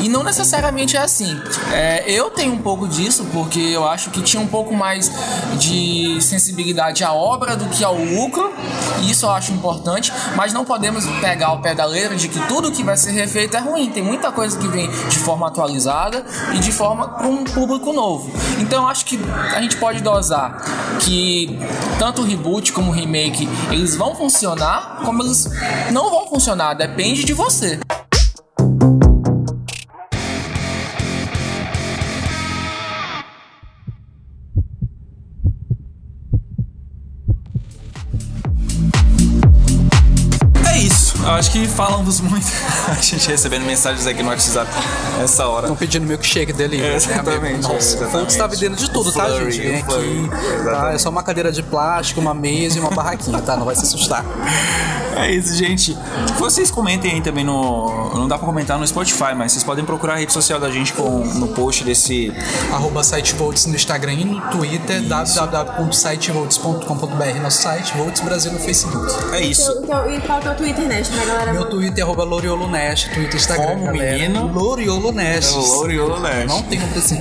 [0.00, 1.38] E não necessariamente é assim.
[1.72, 5.12] É, eu tenho um pouco disso, porque eu acho que tinha um pouco mais
[5.58, 8.50] de sensibilidade à obra do que ao lucro,
[9.02, 12.72] isso eu acho importante, mas não podemos pegar o pé da letra de que tudo
[12.72, 13.90] que vai ser refeito é ruim.
[13.90, 16.24] Tem muita coisa que vem de forma atualizada
[16.54, 18.30] e de forma com um público novo.
[18.58, 19.18] Então eu acho que
[19.54, 20.62] a gente pode dosar
[21.00, 21.58] que
[21.98, 25.48] tanto o reboot como o remake eles vão funcionar, como eles
[25.92, 27.80] não vão funcionar, depende de você.
[41.40, 42.46] Acho que falamos muito.
[42.86, 44.70] A gente recebendo mensagens aqui no WhatsApp
[45.22, 45.62] essa hora.
[45.62, 46.82] Estão pedindo milkshake dele.
[46.82, 48.12] É, exatamente, Nossa, é, o exatamente.
[48.12, 49.66] Folks tá vendendo de tudo, tá, Flurry, gente?
[49.66, 50.28] Vem aqui,
[50.64, 50.92] tá?
[50.92, 53.56] É só uma cadeira de plástico, uma mesa e uma barraquinha, tá?
[53.56, 54.22] Não vai se assustar.
[55.16, 55.96] É isso, gente.
[56.38, 58.14] Vocês comentem aí também no.
[58.14, 60.94] Não dá pra comentar no Spotify, mas vocês podem procurar a rede social da gente
[60.94, 62.32] com, no post desse.
[62.72, 69.12] Arroba sitevolts no Instagram e no Twitter, www.sitevolts.com.br, nosso site, Volts Brasil no Facebook.
[69.34, 69.70] É isso.
[69.82, 71.10] Então, e qual é o teu Twitter, Nash?
[71.30, 71.52] Galera.
[71.52, 74.18] Meu Twitter é arroba Loriolo Nash, Twitter e Instagram, Como, galera.
[74.18, 74.46] menino?
[74.52, 75.52] Loriolo Nash.
[75.52, 76.46] É Loriolo Nash.
[76.46, 77.20] Não tem como assim.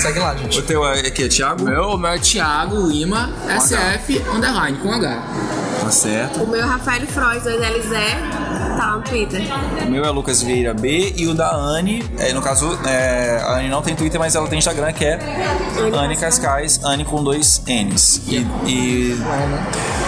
[0.00, 0.58] Segue lá, gente.
[0.58, 1.64] O teu é aqui é Thiago?
[1.64, 5.22] Meu, meu é Thiago Lima, SF, underline, com H.
[5.80, 6.42] Tá certo.
[6.42, 7.96] O meu é Rafael Frois, 2LZ,
[8.76, 9.42] tá no Twitter.
[9.86, 13.58] O meu é Lucas Vieira B e o da Anne, é, no caso, é, a
[13.58, 15.18] Anne não tem Twitter, mas ela tem Instagram, que é
[15.94, 18.22] Anne Cascais, Anne com dois N's.
[18.28, 19.16] E, e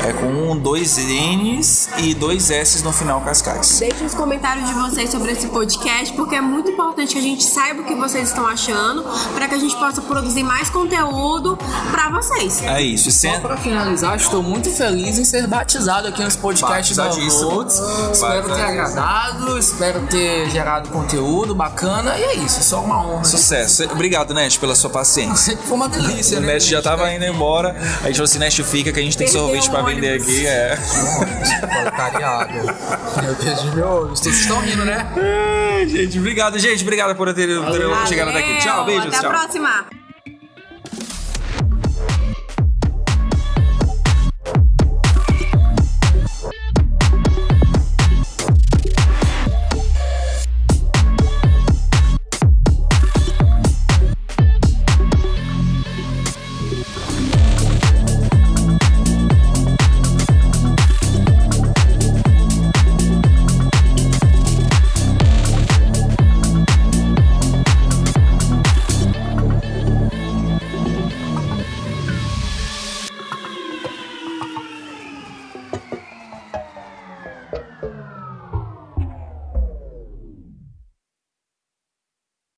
[0.06, 3.78] é com um, dois N's e dois S's no final Cascais.
[3.78, 7.44] Deixe os comentários de vocês sobre esse podcast, porque é muito importante que a gente
[7.44, 9.02] saiba o que vocês estão achando,
[9.34, 11.58] para que a gente possa produzir mais conteúdo
[11.90, 12.62] pra vocês.
[12.62, 13.08] É isso.
[13.08, 17.14] E Só pra finalizar, estou muito feliz em ser batizado aqui nos podcasts da.
[17.14, 17.80] Volts.
[18.12, 22.16] Espero ter agradado, espero ter gerado conteúdo bacana.
[22.18, 23.24] E é isso, só uma honra.
[23.24, 23.84] Sucesso.
[23.90, 25.56] Obrigado, Nest, pela sua paciência.
[25.64, 26.54] Foi uma delícia, O né?
[26.54, 27.70] Nest já tava indo embora.
[28.02, 30.20] A gente falou assim, Nest fica que a gente tem Perdeu sorvete pra o vender
[30.20, 30.28] ônibus.
[30.28, 30.46] aqui.
[30.46, 30.78] É.
[31.96, 32.52] Cariado.
[33.22, 34.08] Meu Deus de meu olho.
[34.10, 35.06] Vocês estão rindo, né?
[35.78, 36.82] Ai, gente, obrigado, gente.
[36.82, 38.58] Obrigado por ter, por ter chegado até aqui.
[38.58, 39.30] Tchau, beijos, Até tchau.
[39.30, 40.03] a próxima.